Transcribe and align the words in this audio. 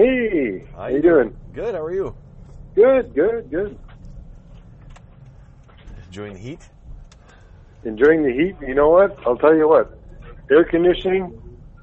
Hey. 0.00 0.64
How, 0.74 0.86
you 0.86 1.02
doing? 1.02 1.34
Good. 1.52 1.74
How 1.74 1.82
are 1.82 1.92
you? 1.92 2.14
Good. 2.74 3.14
Good. 3.14 3.50
Good. 3.50 3.78
Enjoying 6.06 6.32
the 6.32 6.40
heat? 6.40 6.60
Enjoying 7.84 8.22
the 8.22 8.32
heat. 8.32 8.56
You 8.66 8.74
know 8.74 8.88
what? 8.88 9.14
I'll 9.26 9.36
tell 9.36 9.54
you 9.54 9.68
what. 9.68 10.00
Air 10.50 10.64
conditioning 10.64 11.38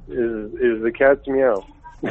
is 0.08 0.52
is 0.54 0.82
the 0.82 0.92
cat's 0.98 1.28
meow. 1.28 1.64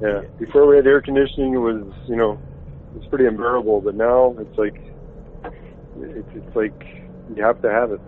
yeah. 0.00 0.20
Before 0.38 0.68
we 0.68 0.76
had 0.76 0.86
air 0.86 1.02
conditioning, 1.02 1.54
it 1.54 1.58
was 1.58 1.92
you 2.06 2.14
know 2.14 2.38
it's 2.94 3.06
pretty 3.06 3.26
unbearable, 3.26 3.80
but 3.80 3.96
now 3.96 4.36
it's 4.38 4.56
like 4.56 4.80
it's 5.44 6.28
it's 6.34 6.54
like 6.54 6.86
you 7.34 7.42
have 7.42 7.60
to 7.62 7.68
have 7.68 7.90
it. 7.90 8.00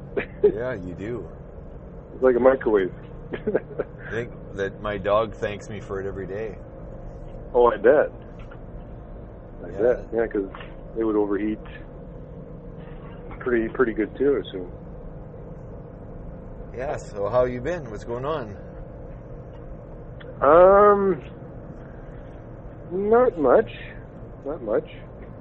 yeah, 0.55 0.75
you 0.75 0.95
do. 0.95 1.29
It's 2.15 2.23
like 2.23 2.37
a 2.37 2.41
microwave. 2.41 2.93
I 3.33 3.39
think 4.11 4.33
that 4.55 4.81
my 4.81 4.99
dog 4.99 5.35
thanks 5.35 5.69
me 5.69 5.81
for 5.81 6.01
it 6.01 6.07
every 6.07 6.27
day. 6.27 6.57
Oh, 7.55 7.71
I 7.71 7.77
bet. 7.77 8.11
I 9.65 9.71
Yeah. 9.71 9.79
bet. 9.79 10.07
Yeah, 10.13 10.23
because 10.25 10.51
they 10.97 11.05
would 11.05 11.17
overheat 11.17 11.59
pretty 13.41 13.69
pretty 13.69 13.93
good 13.93 14.17
too. 14.17 14.37
I 14.37 14.41
assume. 14.49 14.71
Yeah. 16.77 16.97
So 16.97 17.29
how 17.29 17.45
you 17.45 17.61
been? 17.61 17.91
What's 17.91 18.05
going 18.05 18.25
on? 18.25 18.57
Um, 20.41 21.23
not 22.93 23.39
much. 23.39 23.71
Not 24.45 24.63
much. 24.63 24.89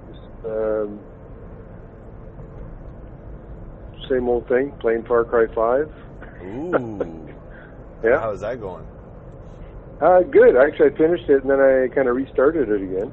Just, 0.08 0.20
um, 0.46 1.00
same 4.10 4.28
old 4.30 4.48
thing. 4.48 4.72
Playing 4.82 5.04
Far 5.04 5.24
Cry 5.26 5.46
Five. 5.54 5.92
Ooh. 6.44 7.24
Yeah. 8.04 8.20
How's 8.20 8.42
that 8.42 8.60
going? 8.60 8.86
Uh, 10.02 10.22
good. 10.22 10.56
Actually, 10.56 10.92
I 10.94 10.98
finished 10.98 11.30
it 11.30 11.42
and 11.42 11.50
then 11.50 11.60
I 11.60 11.88
kind 11.94 12.08
of 12.08 12.16
restarted 12.16 12.70
it 12.70 12.82
again. 12.82 13.12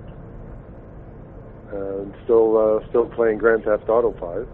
Uh, 1.72 2.02
and 2.02 2.14
still, 2.24 2.56
uh, 2.58 2.88
still 2.90 3.06
playing 3.06 3.38
Grand 3.38 3.64
Theft 3.64 3.88
Auto 3.88 4.12
Five. 4.20 4.46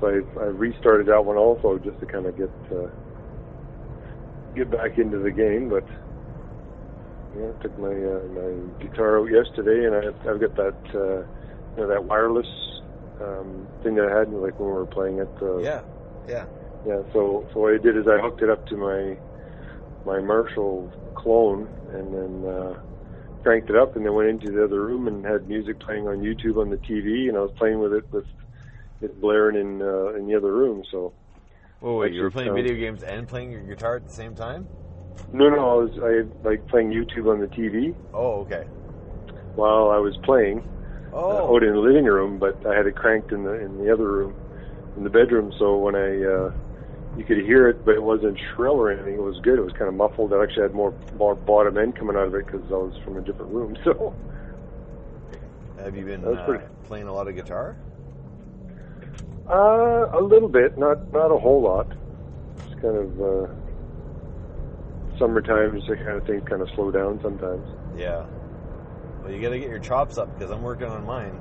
So 0.00 0.08
I, 0.08 0.40
I 0.40 0.46
restarted 0.46 1.06
that 1.06 1.24
one 1.24 1.36
also 1.36 1.78
just 1.78 1.98
to 2.00 2.06
kind 2.06 2.26
of 2.26 2.36
get 2.36 2.50
uh, 2.72 2.88
get 4.54 4.70
back 4.70 4.98
into 4.98 5.18
the 5.18 5.30
game. 5.30 5.68
But 5.68 5.84
yeah, 7.38 7.48
I 7.48 7.62
took 7.62 7.78
my 7.78 7.88
uh, 7.88 8.24
my 8.34 8.84
guitar 8.84 9.20
out 9.20 9.30
yesterday, 9.30 9.86
and 9.86 9.94
I, 9.94 10.30
I've 10.30 10.40
got 10.40 10.56
that 10.56 10.76
uh, 10.94 11.20
you 11.76 11.82
know 11.82 11.86
that 11.86 12.04
wireless 12.04 12.48
um, 13.20 13.66
thing 13.82 13.94
that 13.94 14.06
I 14.06 14.18
had 14.18 14.32
like 14.32 14.58
when 14.58 14.68
we 14.68 14.74
were 14.74 14.86
playing 14.86 15.18
it. 15.18 15.28
Uh, 15.40 15.58
Yeah. 15.58 15.82
Yeah. 16.28 16.44
yeah, 16.86 17.02
so 17.12 17.46
so 17.52 17.60
what 17.60 17.74
I 17.74 17.78
did 17.78 17.96
is 17.96 18.06
I 18.06 18.18
hooked 18.18 18.42
it 18.42 18.50
up 18.50 18.66
to 18.68 18.76
my 18.76 19.16
my 20.04 20.20
Marshall 20.20 20.90
clone 21.14 21.68
and 21.88 22.14
then 22.14 22.50
uh 22.50 22.74
cranked 23.42 23.70
it 23.70 23.76
up 23.76 23.96
and 23.96 24.04
then 24.04 24.14
went 24.14 24.28
into 24.28 24.52
the 24.52 24.64
other 24.64 24.80
room 24.84 25.08
and 25.08 25.24
had 25.24 25.48
music 25.48 25.80
playing 25.80 26.06
on 26.08 26.18
YouTube 26.18 26.60
on 26.60 26.70
the 26.70 26.76
TV 26.76 27.28
and 27.28 27.36
I 27.36 27.40
was 27.40 27.52
playing 27.58 27.80
with 27.80 27.92
it 27.92 28.04
with 28.12 28.26
it 29.00 29.20
blaring 29.20 29.56
in 29.60 29.82
uh, 29.82 30.14
in 30.14 30.26
the 30.26 30.34
other 30.36 30.52
room. 30.52 30.84
So 30.90 31.14
Oh 31.82 31.96
wait, 31.98 32.12
you 32.12 32.22
were 32.22 32.30
playing 32.30 32.50
um, 32.50 32.56
video 32.56 32.74
games 32.74 33.02
and 33.02 33.26
playing 33.28 33.50
your 33.50 33.62
guitar 33.62 33.96
at 33.96 34.04
the 34.04 34.10
same 34.12 34.34
time? 34.34 34.68
no, 35.32 35.48
no, 35.48 35.70
I 35.70 35.74
was 35.74 35.90
I 36.02 36.48
like 36.48 36.66
playing 36.68 36.90
YouTube 36.90 37.30
on 37.30 37.40
the 37.40 37.46
TV 37.46 37.94
Oh, 38.12 38.40
okay. 38.40 38.64
while 39.54 39.90
I 39.90 39.98
was 39.98 40.16
playing 40.24 40.64
uh, 41.28 41.32
Oh. 41.32 41.54
out 41.54 41.62
in 41.62 41.72
the 41.72 41.78
living 41.78 42.04
room, 42.04 42.38
but 42.38 42.60
I 42.66 42.74
had 42.76 42.86
it 42.86 42.96
cranked 42.96 43.32
in 43.32 43.44
the 43.44 43.54
in 43.54 43.78
the 43.78 43.92
other 43.92 44.10
room 44.10 44.36
in 44.96 45.04
the 45.04 45.10
bedroom. 45.10 45.52
So 45.58 45.78
when 45.78 45.94
I 45.94 46.22
uh, 46.22 46.50
you 47.16 47.24
could 47.24 47.38
hear 47.38 47.68
it, 47.68 47.84
but 47.84 47.94
it 47.94 48.02
wasn't 48.02 48.38
shrill 48.54 48.74
or 48.74 48.90
anything. 48.90 49.14
It 49.14 49.22
was 49.22 49.38
good. 49.40 49.58
It 49.58 49.62
was 49.62 49.72
kind 49.72 49.88
of 49.88 49.94
muffled. 49.94 50.32
I 50.32 50.42
actually 50.42 50.62
had 50.62 50.74
more 50.74 50.94
more 51.16 51.34
bottom 51.34 51.76
end 51.78 51.96
coming 51.96 52.16
out 52.16 52.26
of 52.28 52.34
it 52.34 52.46
because 52.46 52.62
I 52.70 52.74
was 52.74 52.96
from 53.04 53.16
a 53.16 53.20
different 53.20 53.50
room. 53.52 53.76
So 53.84 54.14
Have 55.78 55.96
you 55.96 56.04
been 56.04 56.24
uh, 56.24 56.44
pretty- 56.46 56.64
playing 56.84 57.06
a 57.08 57.12
lot 57.12 57.26
of 57.28 57.34
guitar? 57.34 57.76
uh, 59.48 60.06
a 60.12 60.20
little 60.22 60.48
bit, 60.48 60.78
not 60.78 61.12
not 61.12 61.30
a 61.32 61.38
whole 61.38 61.60
lot. 61.62 61.88
It's 62.66 62.80
kind 62.80 62.96
of 62.96 63.20
uh, 63.20 63.48
summertime. 65.18 65.74
Just 65.80 65.88
kind 65.88 66.10
of 66.10 66.24
things 66.26 66.42
kind 66.48 66.62
of 66.62 66.68
slow 66.74 66.90
down 66.90 67.18
sometimes. 67.22 67.66
Yeah. 67.96 68.24
Well, 69.22 69.32
you 69.32 69.40
got 69.42 69.50
to 69.50 69.58
get 69.58 69.68
your 69.68 69.78
chops 69.80 70.16
up 70.18 70.32
because 70.38 70.50
I'm 70.52 70.62
working 70.62 70.86
on 70.86 71.04
mine. 71.04 71.40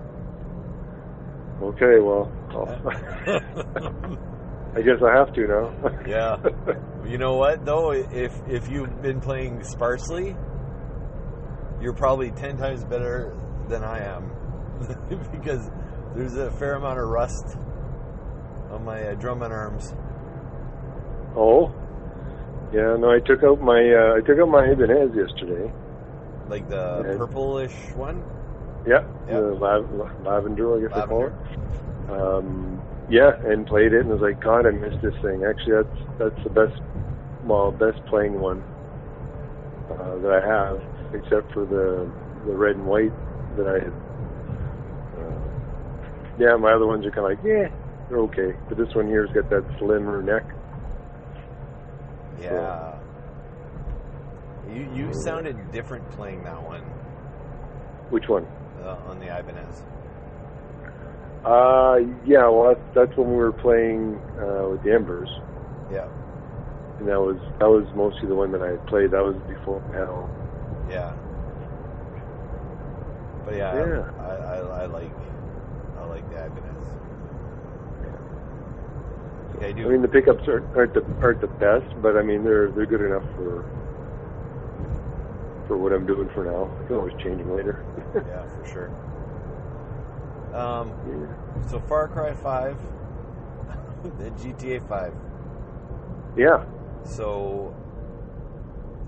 Okay, 1.61 1.99
well, 1.99 2.31
I 4.75 4.81
guess 4.81 5.01
I 5.03 5.11
have 5.15 5.33
to 5.33 5.47
now. 5.47 5.73
Yeah. 6.07 6.37
You 7.05 7.17
know 7.17 7.35
what 7.35 7.65
though? 7.65 7.91
If 7.91 8.33
if 8.47 8.69
you've 8.69 9.01
been 9.01 9.19
playing 9.19 9.63
sparsely, 9.63 10.35
you're 11.81 11.93
probably 11.93 12.31
ten 12.31 12.57
times 12.57 12.83
better 12.83 13.35
than 13.67 13.83
I 13.83 13.99
am 14.03 14.31
because 15.31 15.69
there's 16.15 16.35
a 16.35 16.51
fair 16.51 16.73
amount 16.75 16.99
of 16.99 17.07
rust 17.07 17.57
on 18.71 18.83
my 18.85 19.03
uh, 19.07 19.13
drum 19.15 19.41
and 19.41 19.51
arms. 19.53 19.93
oh, 21.35 21.71
yeah. 22.71 22.95
No, 22.97 23.09
I 23.11 23.19
took 23.19 23.43
out 23.43 23.61
my 23.61 23.79
uh, 23.93 24.17
I 24.17 24.21
took 24.21 24.37
out 24.39 24.49
my 24.49 24.65
Ibanez 24.67 25.11
yesterday. 25.15 25.71
Like 26.47 26.67
the 26.69 27.15
purplish 27.17 27.73
one. 27.95 28.23
Yeah, 28.87 29.03
Yeah. 29.27 29.39
the 29.41 29.53
lav- 29.53 30.23
lavender, 30.23 30.77
I 30.77 30.87
guess 30.87 30.97
I 30.97 31.05
call 31.05 31.25
it. 31.27 31.33
Um, 32.09 32.78
yeah, 33.09 33.31
and 33.45 33.65
played 33.65 33.93
it, 33.93 34.01
and 34.01 34.09
was 34.09 34.21
like, 34.21 34.41
God, 34.41 34.65
I 34.65 34.71
missed 34.71 35.01
this 35.01 35.15
thing. 35.21 35.43
Actually, 35.43 35.83
that's 35.83 35.99
that's 36.19 36.43
the 36.43 36.49
best, 36.49 36.81
well, 37.43 37.71
best 37.71 38.03
playing 38.05 38.39
one 38.39 38.61
uh, 39.91 40.17
that 40.19 40.31
I 40.31 40.45
have, 40.45 40.81
except 41.13 41.51
for 41.53 41.65
the 41.65 42.09
the 42.45 42.55
red 42.55 42.75
and 42.75 42.85
white 42.85 43.13
that 43.57 43.67
I 43.67 43.79
had. 43.83 43.93
Uh, 45.17 45.39
yeah, 46.39 46.55
my 46.55 46.71
other 46.73 46.87
ones 46.87 47.05
are 47.05 47.11
kind 47.11 47.31
of 47.31 47.37
like, 47.37 47.43
yeah, 47.43 47.67
they're 48.09 48.19
okay, 48.19 48.53
but 48.67 48.77
this 48.77 48.93
one 48.95 49.07
here's 49.07 49.31
got 49.31 49.49
that 49.49 49.65
slimmer 49.79 50.21
neck. 50.21 50.45
Yeah. 52.41 52.95
You 54.71 54.87
you 54.93 55.11
sounded 55.25 55.71
different 55.71 56.09
playing 56.11 56.43
that 56.43 56.61
one 56.61 56.83
Which 58.11 58.29
one? 58.29 58.45
uh, 58.81 58.95
on 59.07 59.19
the 59.19 59.25
Ibanez. 59.25 59.83
Uh, 61.45 61.97
yeah, 62.25 62.47
well, 62.49 62.75
that's, 62.75 62.87
that's 62.93 63.17
when 63.17 63.29
we 63.29 63.35
were 63.35 63.51
playing 63.51 64.19
uh, 64.41 64.69
with 64.69 64.83
the 64.83 64.91
Embers. 64.91 65.29
Yeah. 65.91 66.05
And 66.99 67.07
that 67.07 67.19
was 67.19 67.37
that 67.59 67.69
was 67.69 67.87
mostly 67.95 68.27
the 68.27 68.35
one 68.35 68.51
that 68.51 68.61
I 68.61 68.71
had 68.71 68.85
played. 68.87 69.11
That 69.11 69.23
was 69.23 69.35
before 69.47 69.81
Hell. 69.93 70.29
Yeah. 70.91 71.13
But 73.45 73.55
yeah, 73.55 73.73
Yeah. 73.73 74.03
I, 74.19 74.31
I, 74.31 74.83
I 74.83 74.85
like 74.87 75.11
I 75.97 76.05
like 76.07 76.29
the 76.29 76.45
Ibanez. 76.45 76.99
Yeah, 79.61 79.67
I 79.67 79.71
do. 79.71 79.87
I 79.87 79.91
mean, 79.91 80.01
the 80.01 80.07
pickups 80.09 80.43
aren't, 80.47 80.65
aren't 80.75 80.93
the 80.93 81.05
aren't 81.21 81.41
the 81.41 81.47
best, 81.47 81.87
but 82.01 82.17
I 82.17 82.21
mean 82.21 82.43
they're 82.43 82.69
they're 82.71 82.85
good 82.85 83.01
enough 83.01 83.23
for 83.37 83.65
for 85.67 85.77
what 85.77 85.93
I'm 85.93 86.05
doing 86.05 86.29
for 86.35 86.43
now. 86.43 86.69
I 86.79 86.83
can 86.85 86.97
always 86.97 87.13
change 87.23 87.39
them 87.39 87.55
later. 87.55 87.83
yeah, 88.15 88.43
for 88.43 88.65
sure. 88.73 88.91
Um, 90.53 90.91
so 91.69 91.79
Far 91.79 92.07
Cry 92.07 92.33
Five, 92.33 92.77
and 94.03 94.37
GTA 94.37 94.87
Five. 94.87 95.13
yeah, 96.37 96.63
So 97.03 97.75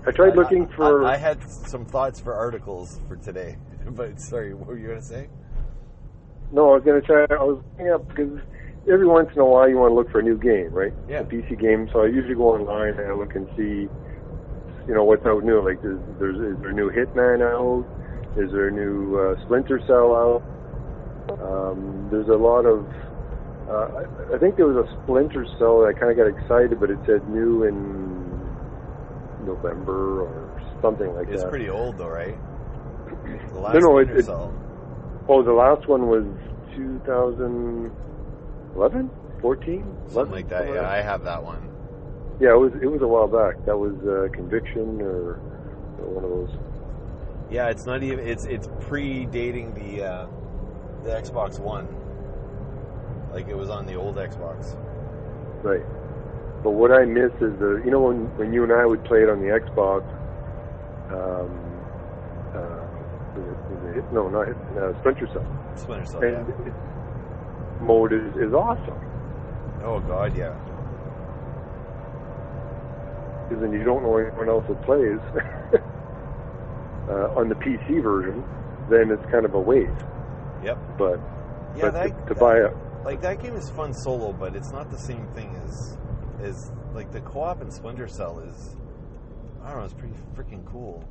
I 0.06 0.10
tried 0.12 0.36
looking 0.36 0.68
I- 0.72 0.76
for. 0.76 1.04
I, 1.04 1.14
I 1.14 1.16
had 1.16 1.48
some 1.50 1.84
thoughts 1.84 2.20
for 2.20 2.34
articles 2.34 3.00
for 3.08 3.16
today, 3.16 3.56
but 3.86 4.20
sorry, 4.20 4.54
what 4.54 4.68
were 4.68 4.78
you 4.78 4.88
gonna 4.88 5.02
say? 5.02 5.28
no, 6.52 6.70
I 6.72 6.74
was 6.74 6.84
gonna 6.84 7.00
try. 7.00 7.22
I 7.30 7.42
was 7.42 7.62
looking 7.72 7.92
up 7.92 8.06
because 8.08 8.38
every 8.90 9.06
once 9.06 9.30
in 9.34 9.40
a 9.40 9.44
while 9.44 9.68
you 9.68 9.78
want 9.78 9.90
to 9.90 9.94
look 9.94 10.10
for 10.10 10.18
a 10.20 10.22
new 10.22 10.36
game, 10.38 10.70
right? 10.72 10.92
Yeah. 11.08 11.20
A 11.20 11.24
PC 11.24 11.58
game. 11.58 11.88
So 11.92 12.02
I 12.02 12.06
usually 12.06 12.34
go 12.34 12.50
online 12.54 12.94
and 13.00 13.10
I 13.10 13.14
look 13.14 13.34
and 13.34 13.48
see, 13.56 13.88
you 14.86 14.94
know, 14.94 15.02
what's 15.04 15.24
out 15.24 15.44
new. 15.44 15.64
Like, 15.64 15.80
there's, 15.80 16.00
there's 16.18 16.36
is 16.56 16.60
there 16.60 16.70
a 16.70 16.74
new 16.74 16.90
Hitman 16.90 17.40
out? 17.40 17.86
Is 18.36 18.50
there 18.52 18.68
a 18.68 18.70
new 18.70 19.16
uh, 19.18 19.42
Splinter 19.44 19.80
Cell 19.86 20.14
out? 20.14 20.42
Um, 21.30 22.08
there's 22.10 22.28
a 22.28 22.36
lot 22.36 22.66
of. 22.66 22.86
Uh, 23.68 24.04
I, 24.34 24.38
think 24.38 24.56
there 24.56 24.66
was 24.66 24.84
a 24.86 24.90
Splinter 25.02 25.46
Cell 25.58 25.80
that 25.80 25.94
I 25.94 25.98
kind 25.98 26.10
of 26.10 26.16
got 26.18 26.26
excited, 26.26 26.80
but 26.80 26.90
it 26.90 26.98
said 27.06 27.26
new 27.28 27.62
in 27.64 28.30
November 29.46 30.22
or 30.22 30.60
something 30.82 31.14
like 31.14 31.28
It's 31.28 31.36
that. 31.38 31.46
It's 31.46 31.50
pretty 31.50 31.70
old 31.70 31.96
though, 31.98 32.08
right? 32.08 32.36
The 33.52 33.60
last 33.60 33.74
No, 33.74 33.80
no, 33.80 33.98
it- 33.98 34.24
Cell. 34.24 34.52
Oh, 35.28 35.40
the 35.42 35.52
last 35.52 35.86
one 35.86 36.08
was 36.08 36.24
2011, 36.74 39.10
14, 39.40 39.96
Something 40.08 40.32
like 40.32 40.48
that. 40.48 40.66
Yeah, 40.66 40.88
I 40.88 41.00
have 41.00 41.22
that 41.24 41.44
one. 41.44 41.68
Yeah, 42.40 42.54
it 42.54 42.58
was 42.58 42.72
it 42.82 42.90
was 42.90 43.02
a 43.02 43.06
while 43.06 43.28
back. 43.28 43.64
That 43.66 43.78
was 43.78 43.94
uh, 44.02 44.26
Conviction 44.34 45.00
or, 45.00 45.38
or 46.00 46.08
one 46.08 46.24
of 46.24 46.30
those. 46.30 46.50
Yeah, 47.50 47.68
it's 47.68 47.86
not 47.86 48.02
even. 48.02 48.26
It's 48.26 48.46
it's 48.46 48.66
predating 48.66 49.74
the 49.76 50.02
uh, 50.02 50.26
the 51.04 51.10
Xbox 51.10 51.58
One. 51.58 51.88
Like 53.32 53.48
it 53.48 53.56
was 53.56 53.70
on 53.70 53.86
the 53.86 53.94
old 53.94 54.16
Xbox. 54.16 54.76
Right. 55.62 55.84
But 56.62 56.70
what 56.70 56.92
I 56.92 57.04
miss 57.04 57.32
is 57.40 57.58
the, 57.58 57.82
you 57.84 57.90
know, 57.90 58.00
when 58.00 58.36
when 58.36 58.52
you 58.52 58.62
and 58.62 58.72
I 58.72 58.86
would 58.86 59.04
play 59.04 59.22
it 59.22 59.28
on 59.28 59.40
the 59.40 59.48
Xbox, 59.48 60.02
um, 61.10 61.50
uh, 62.54 62.86
was 63.34 63.46
it, 63.46 63.58
was 63.70 63.96
it, 63.96 64.12
no, 64.12 64.28
not 64.28 64.48
uh, 64.48 64.98
Splinter 65.00 65.28
Cell, 65.32 65.46
Splinter 65.76 66.06
Cell, 66.06 66.22
and 66.22 66.48
yeah. 66.48 66.66
it, 66.66 67.82
mode 67.82 68.12
is, 68.12 68.36
is 68.36 68.54
awesome 68.54 69.00
Oh 69.84 69.98
god, 69.98 70.36
yeah. 70.36 70.54
because 73.48 73.60
then 73.62 73.72
you 73.72 73.82
don't 73.82 74.04
know 74.04 74.16
anyone 74.16 74.48
else 74.48 74.64
that 74.68 74.80
plays. 74.82 75.18
uh, 77.08 77.34
on 77.36 77.48
the 77.48 77.56
PC 77.56 78.00
version, 78.00 78.44
then 78.88 79.10
it's 79.10 79.24
kind 79.30 79.44
of 79.44 79.54
a 79.54 79.60
waste. 79.60 79.90
Yep. 80.62 80.78
But 80.98 81.20
Yeah, 81.76 81.82
but 81.82 81.94
that, 81.94 82.28
to, 82.28 82.34
to 82.34 82.40
buy 82.40 82.58
a 82.58 82.70
like 83.04 83.20
that 83.22 83.42
game 83.42 83.54
is 83.56 83.68
fun 83.70 83.92
solo, 83.92 84.32
but 84.32 84.54
it's 84.54 84.70
not 84.70 84.90
the 84.90 84.98
same 84.98 85.26
thing 85.34 85.54
as 85.66 85.96
as 86.40 86.70
like 86.94 87.10
the 87.12 87.20
co-op 87.20 87.62
in 87.62 87.70
Splinter 87.70 88.08
Cell 88.08 88.38
is. 88.40 88.76
I 89.64 89.70
don't 89.70 89.78
know. 89.78 89.84
It's 89.84 89.94
pretty 89.94 90.14
freaking 90.36 90.64
cool. 90.66 91.06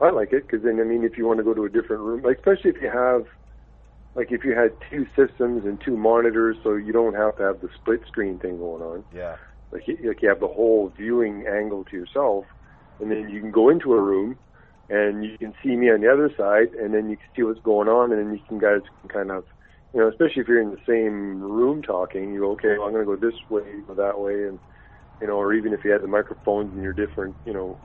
I 0.00 0.10
like 0.10 0.32
it 0.32 0.46
because 0.46 0.64
then 0.64 0.80
I 0.80 0.84
mean, 0.84 1.04
if 1.04 1.16
you 1.16 1.26
want 1.26 1.38
to 1.38 1.44
go 1.44 1.54
to 1.54 1.64
a 1.64 1.68
different 1.68 2.02
room, 2.02 2.22
like 2.22 2.38
especially 2.38 2.70
if 2.70 2.82
you 2.82 2.90
have, 2.90 3.26
like 4.14 4.30
if 4.30 4.44
you 4.44 4.54
had 4.54 4.72
two 4.90 5.06
systems 5.16 5.64
and 5.64 5.80
two 5.80 5.96
monitors, 5.96 6.56
so 6.62 6.74
you 6.74 6.92
don't 6.92 7.14
have 7.14 7.36
to 7.38 7.42
have 7.42 7.60
the 7.60 7.68
split 7.74 8.02
screen 8.06 8.38
thing 8.38 8.58
going 8.58 8.82
on. 8.82 9.04
Yeah. 9.14 9.36
Like 9.72 9.88
you, 9.88 9.98
like 10.04 10.22
you 10.22 10.28
have 10.28 10.40
the 10.40 10.48
whole 10.48 10.92
viewing 10.96 11.46
angle 11.46 11.84
to 11.84 11.96
yourself, 11.96 12.44
and 13.00 13.10
then 13.10 13.28
you 13.28 13.40
can 13.40 13.50
go 13.50 13.68
into 13.68 13.94
a 13.94 14.00
room, 14.00 14.36
and 14.88 15.24
you 15.24 15.36
can 15.38 15.54
see 15.62 15.76
me 15.76 15.90
on 15.90 16.00
the 16.00 16.12
other 16.12 16.30
side, 16.36 16.74
and 16.80 16.94
then 16.94 17.08
you 17.08 17.16
can 17.16 17.26
see 17.34 17.42
what's 17.42 17.60
going 17.60 17.88
on, 17.88 18.12
and 18.12 18.20
then 18.20 18.32
you 18.32 18.40
can 18.46 18.58
guys 18.58 18.82
can 19.00 19.08
kind 19.08 19.30
of, 19.30 19.44
you 19.92 20.00
know, 20.00 20.08
especially 20.08 20.42
if 20.42 20.48
you're 20.48 20.62
in 20.62 20.70
the 20.70 20.86
same 20.86 21.40
room 21.40 21.82
talking, 21.82 22.32
you 22.32 22.40
go, 22.40 22.52
okay, 22.52 22.76
well, 22.78 22.86
I'm 22.86 22.92
going 22.92 23.06
to 23.06 23.16
go 23.16 23.16
this 23.16 23.38
way, 23.48 23.82
go 23.86 23.94
that 23.94 24.20
way, 24.20 24.44
and 24.44 24.60
you 25.20 25.26
know, 25.26 25.34
or 25.34 25.54
even 25.54 25.72
if 25.72 25.84
you 25.84 25.90
had 25.90 26.02
the 26.02 26.08
microphones 26.08 26.74
in 26.74 26.82
your 26.82 26.92
different, 26.92 27.36
you 27.44 27.52
know, 27.52 27.80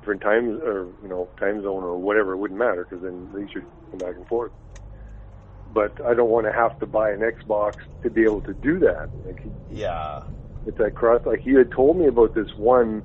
different 0.00 0.22
times 0.22 0.60
or 0.62 0.88
you 1.02 1.08
know 1.08 1.28
time 1.38 1.62
zone 1.62 1.82
or 1.82 1.98
whatever, 1.98 2.32
it 2.32 2.38
wouldn't 2.38 2.58
matter 2.58 2.86
because 2.88 3.02
then 3.02 3.28
at 3.30 3.38
least 3.38 3.54
you're 3.54 3.64
going 3.90 4.04
back 4.04 4.16
and 4.16 4.26
forth. 4.26 4.52
But 5.70 5.98
I 6.06 6.14
don't 6.14 6.30
want 6.30 6.46
to 6.46 6.52
have 6.52 6.78
to 6.78 6.86
buy 6.86 7.10
an 7.10 7.20
Xbox 7.20 7.72
to 8.02 8.10
be 8.10 8.24
able 8.24 8.40
to 8.42 8.54
do 8.54 8.78
that. 8.80 9.10
Like 9.26 9.40
Yeah. 9.68 10.20
it's 10.64 10.78
that 10.78 10.94
cross. 10.94 11.20
Like 11.26 11.44
you 11.44 11.58
had 11.58 11.72
told 11.72 11.98
me 11.98 12.06
about 12.06 12.34
this 12.34 12.48
one 12.56 13.02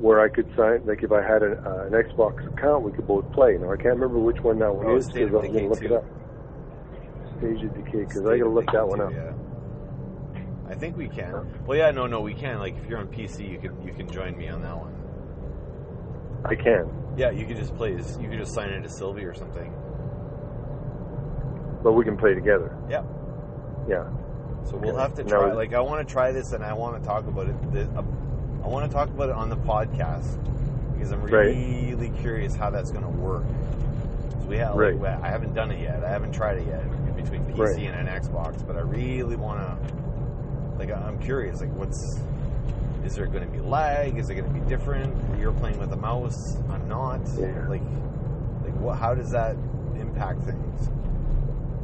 where 0.00 0.20
I 0.20 0.28
could 0.28 0.48
sign. 0.56 0.80
Like 0.86 1.02
if 1.02 1.12
I 1.12 1.22
had 1.22 1.42
a, 1.42 1.52
uh, 1.64 1.86
an 1.86 1.92
Xbox 1.92 2.46
account, 2.52 2.82
we 2.84 2.92
could 2.92 3.06
both 3.06 3.30
play. 3.32 3.56
Now 3.58 3.72
I 3.72 3.76
can't 3.76 3.94
remember 3.98 4.18
which 4.18 4.40
one 4.40 4.58
that 4.58 4.74
one 4.74 4.86
Oh, 4.86 4.96
is 4.96 5.06
because 5.10 5.34
I'm 5.34 5.52
to 5.52 5.68
look 5.68 5.82
it 5.82 5.92
up. 5.92 6.04
State 7.38 7.64
of 7.64 7.74
Decay 7.74 7.98
because 8.04 8.22
I 8.26 8.30
State 8.30 8.38
got 8.40 8.44
to 8.44 8.50
look 8.50 8.72
that 8.72 8.88
one 8.88 8.98
too, 8.98 9.04
up. 9.04 9.12
Yeah. 9.12 9.32
I 10.68 10.74
think 10.74 10.96
we 10.96 11.08
can. 11.08 11.64
Well, 11.66 11.76
yeah, 11.76 11.90
no, 11.90 12.06
no, 12.06 12.20
we 12.20 12.32
can. 12.34 12.58
Like, 12.58 12.76
if 12.76 12.86
you're 12.88 12.98
on 12.98 13.08
PC, 13.08 13.50
you 13.50 13.58
can 13.58 13.80
you 13.86 13.92
can 13.92 14.08
join 14.10 14.36
me 14.36 14.48
on 14.48 14.62
that 14.62 14.76
one. 14.76 14.94
I 16.44 16.54
can, 16.54 16.88
Yeah, 17.18 17.30
you 17.30 17.44
can 17.44 17.56
just 17.56 17.74
play. 17.76 17.90
You 17.92 18.28
can 18.28 18.38
just 18.38 18.54
sign 18.54 18.70
into 18.70 18.88
Sylvie 18.88 19.24
or 19.24 19.34
something. 19.34 19.72
but 21.82 21.92
we 21.92 22.04
can 22.04 22.16
play 22.16 22.34
together. 22.34 22.76
Yeah. 22.88 23.02
Yeah. 23.88 24.04
So 24.64 24.76
we'll 24.76 24.96
have 24.96 25.14
to 25.14 25.24
try. 25.24 25.48
is- 25.50 25.56
Like, 25.56 25.72
I 25.74 25.80
want 25.80 26.06
to 26.06 26.10
try 26.12 26.30
this, 26.32 26.52
and 26.52 26.62
I 26.62 26.72
want 26.74 27.02
to 27.02 27.06
talk 27.08 27.26
about 27.26 27.48
it. 27.48 27.72
The, 27.72 27.82
uh, 27.98 28.02
I 28.62 28.68
want 28.68 28.88
to 28.90 28.94
talk 28.94 29.08
about 29.08 29.28
it 29.30 29.34
on 29.34 29.48
the 29.48 29.56
podcast 29.56 30.36
because 30.94 31.12
I'm 31.12 31.22
Right. 31.22 31.32
really 31.56 32.10
curious 32.20 32.54
how 32.54 32.70
that's 32.70 32.90
going 32.90 33.04
to 33.04 33.10
work. 33.10 33.44
So 34.42 34.46
we 34.48 34.58
have, 34.58 34.74
Right. 34.74 34.98
like, 35.00 35.22
I 35.22 35.28
haven't 35.28 35.54
done 35.54 35.70
it 35.70 35.80
yet. 35.80 36.04
I 36.04 36.08
haven't 36.08 36.32
tried 36.32 36.58
it 36.58 36.66
yet 36.66 36.82
between 37.16 37.44
PC 37.44 37.58
Right. 37.58 37.78
and 37.98 38.08
an 38.08 38.20
Xbox, 38.20 38.66
but 38.66 38.76
I 38.76 38.80
really 38.80 39.36
want 39.36 39.60
to. 39.60 39.94
Like, 40.78 40.90
I'm 40.90 41.18
curious. 41.18 41.60
Like, 41.60 41.74
what's 41.76 42.20
is 43.04 43.14
there 43.14 43.26
going 43.26 43.44
to 43.44 43.50
be 43.50 43.60
lag? 43.60 44.18
Is 44.18 44.28
it 44.28 44.34
going 44.34 44.46
to 44.52 44.60
be 44.60 44.66
different? 44.68 45.14
You're 45.38 45.52
playing 45.52 45.78
with 45.78 45.92
a 45.92 45.96
mouse. 45.96 46.36
I'm 46.70 46.86
not. 46.88 47.20
Yeah. 47.38 47.66
Like, 47.68 47.82
like 48.62 48.74
what? 48.78 48.98
How 48.98 49.14
does 49.14 49.30
that 49.30 49.56
impact 49.98 50.42
things? 50.42 50.90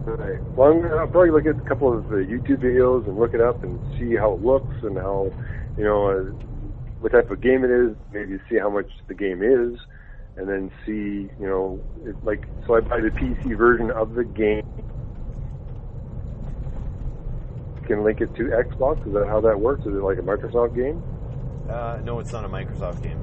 Right. 0.04 0.40
Well, 0.54 0.70
I'm 0.70 0.82
gonna, 0.82 0.96
I'll 0.96 1.08
probably 1.08 1.30
look 1.30 1.46
at 1.46 1.56
a 1.56 1.68
couple 1.68 1.92
of 1.92 2.06
uh, 2.12 2.16
YouTube 2.16 2.58
videos 2.58 3.06
and 3.08 3.18
look 3.18 3.34
it 3.34 3.40
up 3.40 3.64
and 3.64 3.78
see 3.98 4.14
how 4.14 4.34
it 4.34 4.42
looks 4.44 4.74
and 4.82 4.96
how, 4.96 5.30
you 5.76 5.84
know, 5.84 6.06
uh, 6.10 6.32
what 7.06 7.12
type 7.12 7.30
of 7.30 7.40
game 7.40 7.62
it 7.62 7.70
is. 7.70 7.96
Maybe 8.12 8.36
see 8.50 8.58
how 8.58 8.68
much 8.68 8.90
the 9.06 9.14
game 9.14 9.40
is, 9.40 9.78
and 10.36 10.48
then 10.48 10.72
see, 10.84 11.30
you 11.38 11.46
know, 11.46 11.80
it, 12.04 12.16
like 12.24 12.44
so 12.66 12.74
I 12.74 12.80
buy 12.80 13.00
the 13.00 13.10
PC 13.10 13.56
version 13.56 13.92
of 13.92 14.14
the 14.14 14.24
game. 14.24 14.66
Can 17.86 18.02
link 18.02 18.20
it 18.20 18.34
to 18.34 18.42
Xbox. 18.42 19.06
Is 19.06 19.12
that 19.12 19.28
how 19.28 19.40
that 19.42 19.60
works? 19.60 19.82
Is 19.82 19.94
it 19.94 20.02
like 20.02 20.18
a 20.18 20.22
Microsoft 20.22 20.74
game? 20.74 21.00
Uh, 21.70 22.00
no, 22.02 22.18
it's 22.18 22.32
not 22.32 22.44
a 22.44 22.48
Microsoft 22.48 23.04
game. 23.04 23.20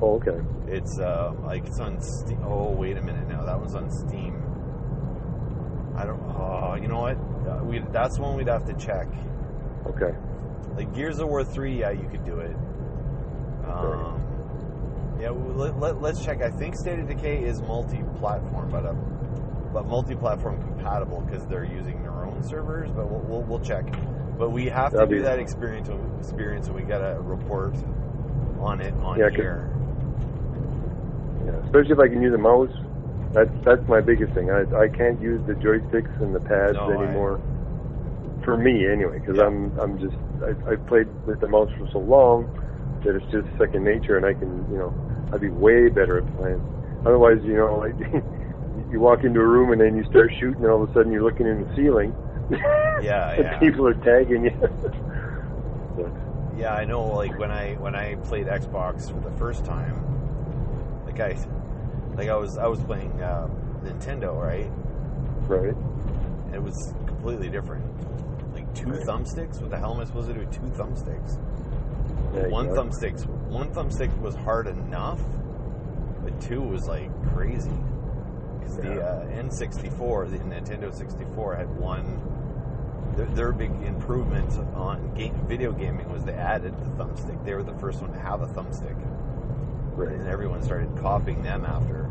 Oh, 0.00 0.22
okay. 0.22 0.38
It's 0.68 1.00
uh, 1.00 1.32
like 1.42 1.66
it's 1.66 1.80
on 1.80 2.00
Steam. 2.00 2.38
Oh, 2.44 2.70
wait 2.70 2.96
a 2.96 3.02
minute 3.02 3.26
now. 3.28 3.44
That 3.44 3.58
one's 3.58 3.74
on 3.74 3.90
Steam. 3.90 4.36
I 5.96 6.04
don't. 6.04 6.20
Oh, 6.20 6.76
you 6.80 6.86
know 6.86 7.00
what? 7.00 7.16
Uh, 7.50 7.64
we 7.64 7.80
that's 7.90 8.20
one 8.20 8.36
we'd 8.36 8.46
have 8.46 8.64
to 8.66 8.74
check. 8.74 9.08
Okay. 9.86 10.16
Like 10.76 10.94
Gears 10.94 11.18
of 11.18 11.26
War 11.26 11.42
three, 11.42 11.80
yeah, 11.80 11.90
you 11.90 12.08
could 12.08 12.24
do 12.24 12.38
it. 12.38 12.56
Um, 13.72 15.16
yeah, 15.20 15.30
well, 15.30 15.54
let, 15.56 15.78
let, 15.78 16.00
let's 16.02 16.24
check. 16.24 16.42
I 16.42 16.50
think 16.50 16.76
State 16.76 16.98
of 16.98 17.08
Decay 17.08 17.44
is 17.44 17.60
multi-platform, 17.62 18.70
but 18.70 18.84
uh, 18.84 18.92
but 19.72 19.86
multi-platform 19.86 20.60
compatible 20.62 21.20
because 21.22 21.46
they're 21.46 21.64
using 21.64 22.02
their 22.02 22.24
own 22.24 22.42
servers. 22.42 22.90
But 22.90 23.08
we'll 23.08 23.20
we'll, 23.20 23.42
we'll 23.42 23.60
check. 23.60 23.84
But 24.38 24.50
we 24.50 24.66
have 24.66 24.90
to 24.92 24.96
That'd 24.98 25.10
do 25.10 25.16
be- 25.16 25.22
that 25.22 25.38
experience 25.38 25.88
experience, 26.18 26.66
and 26.66 26.76
we 26.76 26.82
got 26.82 26.98
to 26.98 27.20
report 27.20 27.74
on 28.60 28.80
it 28.80 28.94
on 28.94 29.18
Yeah, 29.18 29.28
'cause- 29.28 29.36
here. 29.36 29.68
Yeah, 31.46 31.52
especially 31.64 31.92
if 31.92 31.98
I 31.98 32.08
can 32.08 32.22
use 32.22 32.34
a 32.34 32.38
mouse. 32.38 32.70
That's 33.32 33.50
that's 33.64 33.86
my 33.88 34.00
biggest 34.00 34.32
thing. 34.34 34.50
I 34.50 34.62
I 34.76 34.88
can't 34.88 35.20
use 35.20 35.40
the 35.46 35.54
joysticks 35.54 36.20
and 36.20 36.34
the 36.34 36.40
pads 36.40 36.74
No, 36.74 36.90
I- 36.90 37.04
anymore. 37.04 37.40
For 38.44 38.56
me, 38.56 38.88
anyway, 38.88 39.20
because 39.20 39.36
Yeah. 39.36 39.46
I'm 39.46 39.78
I'm 39.78 39.98
just 39.98 40.16
I 40.44 40.72
I 40.72 40.76
played 40.76 41.06
with 41.26 41.40
the 41.40 41.48
mouse 41.48 41.70
for 41.78 41.86
so 41.92 41.98
long 42.00 42.48
that 43.04 43.16
it's 43.16 43.30
just 43.32 43.46
second 43.58 43.84
nature, 43.84 44.16
and 44.16 44.26
I 44.26 44.34
can 44.34 44.66
you 44.70 44.78
know 44.78 44.94
I'd 45.32 45.40
be 45.40 45.50
way 45.50 45.88
better 45.88 46.18
at 46.18 46.36
playing. 46.36 46.60
Otherwise, 47.06 47.38
you 47.44 47.54
know, 47.56 47.76
like 47.84 47.94
you 48.90 49.00
walk 49.00 49.24
into 49.24 49.40
a 49.40 49.46
room 49.46 49.72
and 49.72 49.80
then 49.80 49.96
you 49.96 50.04
start 50.10 50.30
shooting, 50.38 50.62
and 50.62 50.66
all 50.70 50.82
of 50.82 50.90
a 50.90 50.92
sudden 50.94 51.12
you're 51.12 51.22
looking 51.22 51.46
in 51.46 51.66
the 51.66 51.74
ceiling. 51.76 52.14
Yeah, 52.50 53.30
and 53.34 53.44
yeah. 53.44 53.58
people 53.58 53.86
are 53.86 53.94
tagging 53.94 54.44
you. 54.44 54.50
but, 55.96 56.12
Yeah, 56.56 56.74
I 56.74 56.84
know. 56.84 57.06
Like 57.06 57.38
when 57.38 57.50
I 57.50 57.74
when 57.74 57.94
I 57.96 58.16
played 58.16 58.46
Xbox 58.46 59.10
for 59.10 59.18
the 59.28 59.34
first 59.38 59.64
time, 59.64 59.96
like 61.06 61.18
I, 61.18 61.36
like 62.14 62.28
I 62.28 62.36
was 62.36 62.58
I 62.58 62.66
was 62.66 62.78
playing 62.82 63.10
uh, 63.22 63.48
Nintendo, 63.82 64.38
right? 64.38 64.70
right. 65.48 65.74
And 65.74 66.54
it 66.54 66.62
was 66.62 66.94
completely 67.06 67.48
different. 67.48 67.82
Like 68.54 68.72
two 68.74 68.90
Right. 68.90 69.00
thumbsticks. 69.06 69.60
What 69.62 69.70
the 69.70 69.78
hell 69.78 69.94
am 69.94 70.00
I 70.00 70.04
supposed 70.04 70.28
to 70.28 70.34
do 70.34 70.40
with 70.40 70.52
two 70.52 70.60
thumbsticks? 70.80 71.38
Yeah, 72.34 72.48
one 72.48 72.68
thumbstick, 72.68 73.26
one 73.48 73.70
thumbstick 73.72 74.16
was 74.20 74.34
hard 74.34 74.66
enough, 74.66 75.20
but 76.24 76.40
two 76.40 76.62
was 76.62 76.86
like 76.88 77.10
crazy. 77.34 77.70
Because 78.58 78.76
the 78.76 79.02
uh, 79.02 79.26
N64, 79.26 80.30
the 80.30 80.38
Nintendo 80.38 80.94
64, 80.94 81.56
had 81.56 81.76
one. 81.76 82.20
Their, 83.16 83.26
their 83.26 83.52
big 83.52 83.70
improvement 83.82 84.50
on 84.74 85.12
game, 85.14 85.34
video 85.46 85.72
gaming 85.72 86.10
was 86.10 86.24
they 86.24 86.32
added 86.32 86.74
the 86.78 87.04
thumbstick. 87.04 87.44
They 87.44 87.52
were 87.52 87.62
the 87.62 87.74
first 87.74 88.00
one 88.00 88.10
to 88.12 88.18
have 88.18 88.40
a 88.40 88.46
thumbstick, 88.46 88.96
Right. 89.94 90.08
and 90.16 90.26
everyone 90.26 90.62
started 90.62 90.96
copying 90.96 91.42
them 91.42 91.66
after. 91.66 92.04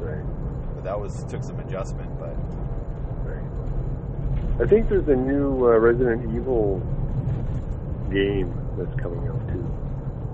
Right. 0.00 0.24
But 0.74 0.84
that 0.84 0.98
was 0.98 1.24
took 1.24 1.44
some 1.44 1.58
adjustment. 1.60 2.18
But 2.18 2.34
Right. 3.26 4.62
I 4.62 4.66
think 4.66 4.88
there's 4.88 5.08
a 5.08 5.16
new 5.16 5.66
uh, 5.66 5.76
Resident 5.76 6.34
Evil 6.34 6.80
game 8.10 8.52
that's 8.78 8.94
coming 9.00 9.26
out 9.28 9.42
too. 9.48 9.66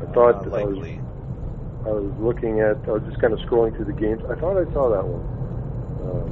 I 0.02 0.07
thought 0.12 0.47
uh, 0.47 0.57
I 0.57 0.64
was, 0.64 0.79
I 1.87 1.93
was 1.93 2.12
looking 2.21 2.61
at. 2.61 2.76
I 2.88 2.93
was 2.93 3.02
just 3.09 3.21
kind 3.21 3.33
of 3.33 3.38
scrolling 3.41 3.75
through 3.76 3.87
the 3.87 3.99
games. 3.99 4.23
I 4.29 4.35
thought 4.38 4.59
I 4.59 4.67
saw 4.73 4.91
that 4.91 5.05
one, 5.07 5.25
um, 6.07 6.29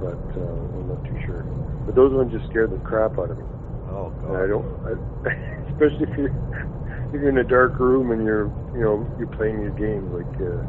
but 0.00 0.24
uh, 0.38 0.78
I'm 0.78 0.88
not 0.88 1.04
too 1.04 1.18
sure. 1.26 1.42
But 1.86 1.94
those 1.94 2.12
ones 2.12 2.32
just 2.32 2.46
scared 2.50 2.70
the 2.70 2.78
crap 2.78 3.18
out 3.18 3.30
of 3.30 3.38
me. 3.38 3.44
oh 3.90 4.10
god, 4.22 4.28
And 4.28 4.36
I 4.36 4.46
don't, 4.46 4.68
I, 4.86 4.92
especially 5.72 6.10
if 6.10 6.16
you're 6.18 6.34
if 7.14 7.20
you're 7.20 7.28
in 7.28 7.38
a 7.38 7.44
dark 7.44 7.78
room 7.78 8.10
and 8.10 8.24
you're 8.24 8.46
you 8.74 8.82
know 8.82 9.06
you're 9.18 9.30
playing 9.38 9.62
these 9.62 9.78
games 9.78 10.10
like 10.12 10.34
uh, 10.42 10.62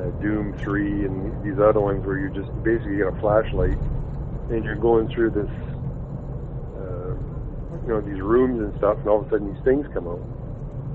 uh, 0.00 0.10
Doom 0.22 0.54
Three 0.62 1.04
and 1.04 1.32
these 1.44 1.58
other 1.58 1.80
ones 1.80 2.04
where 2.06 2.18
you're 2.18 2.34
just 2.34 2.50
basically 2.62 2.98
got 2.98 3.16
a 3.16 3.20
flashlight 3.20 3.78
and 4.50 4.64
you're 4.64 4.76
going 4.76 5.08
through 5.12 5.30
this 5.30 5.50
you 7.88 7.94
know 7.94 8.00
these 8.02 8.20
rooms 8.20 8.60
and 8.60 8.74
stuff, 8.76 8.98
and 9.02 9.10
all 9.10 9.20
of 9.22 9.26
a 9.26 9.30
sudden 9.30 9.48
these 9.48 9.62
things 9.64 9.86
come 9.92 10.06
out. 10.06 10.26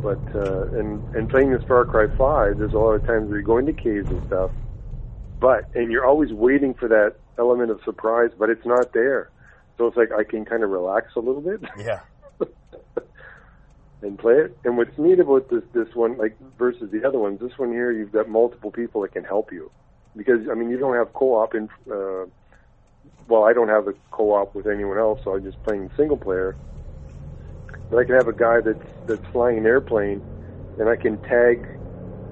But 0.02 0.24
uh, 0.36 0.68
and 0.78 1.04
and 1.14 1.28
playing 1.28 1.52
this 1.52 1.64
Far 1.68 1.86
Cry 1.86 2.08
Five, 2.18 2.58
there's 2.60 2.74
a 2.74 2.78
lot 2.78 2.94
of 2.94 3.06
times 3.06 3.30
where 3.30 3.40
you 3.40 3.46
go 3.46 3.58
into 3.58 3.74
caves 3.74 4.12
and 4.12 4.22
stuff, 4.26 4.52
but 5.42 5.66
and 5.74 5.92
you're 5.92 6.06
always 6.06 6.32
waiting 6.32 6.76
for 6.76 6.88
that 6.90 7.16
element 7.40 7.72
of 7.72 7.80
surprise, 7.84 8.30
but 8.38 8.50
it's 8.50 8.66
not 8.66 8.94
there. 8.94 9.32
So 9.78 9.88
it's 9.88 9.98
like 9.98 10.12
I 10.12 10.24
can 10.24 10.46
kind 10.46 10.64
of 10.64 10.70
relax 10.70 11.08
a 11.16 11.20
little 11.20 11.42
bit 11.42 11.62
Yeah. 11.78 12.02
and 14.04 14.20
play 14.20 14.34
it. 14.34 14.58
And 14.64 14.78
what's 14.78 14.98
neat 14.98 15.20
about 15.20 15.50
this 15.50 15.64
this 15.74 15.88
one, 15.96 16.18
like 16.18 16.38
versus 16.58 16.92
the 16.92 17.08
other 17.08 17.18
ones, 17.20 17.40
this 17.40 17.58
one 17.58 17.72
here, 17.72 17.92
you've 17.92 18.12
got 18.12 18.30
multiple 18.30 18.72
people 18.72 19.02
that 19.02 19.14
can 19.14 19.24
help 19.24 19.52
you 19.52 19.72
because 20.16 20.42
I 20.52 20.56
mean 20.56 20.70
you 20.70 20.78
don't 20.78 20.96
have 20.96 21.14
co-op 21.14 21.56
in. 21.56 21.70
Uh, 21.92 22.26
well, 23.28 23.44
I 23.46 23.54
don't 23.54 23.70
have 23.70 23.88
a 23.88 23.94
co-op 24.12 24.56
with 24.56 24.68
anyone 24.68 24.98
else, 24.98 25.20
so 25.24 25.36
I'm 25.36 25.44
just 25.44 25.62
playing 25.64 25.90
single 25.98 26.18
player. 26.18 26.58
But 27.94 28.00
I 28.00 28.06
can 28.06 28.16
have 28.16 28.28
a 28.28 28.34
guy 28.34 28.60
that's 28.66 28.80
that's 29.08 29.22
flying 29.32 29.60
an 29.60 29.68
airplane, 29.68 30.24
and 30.80 30.90
I 30.90 30.96
can 30.96 31.20
tag, 31.20 31.68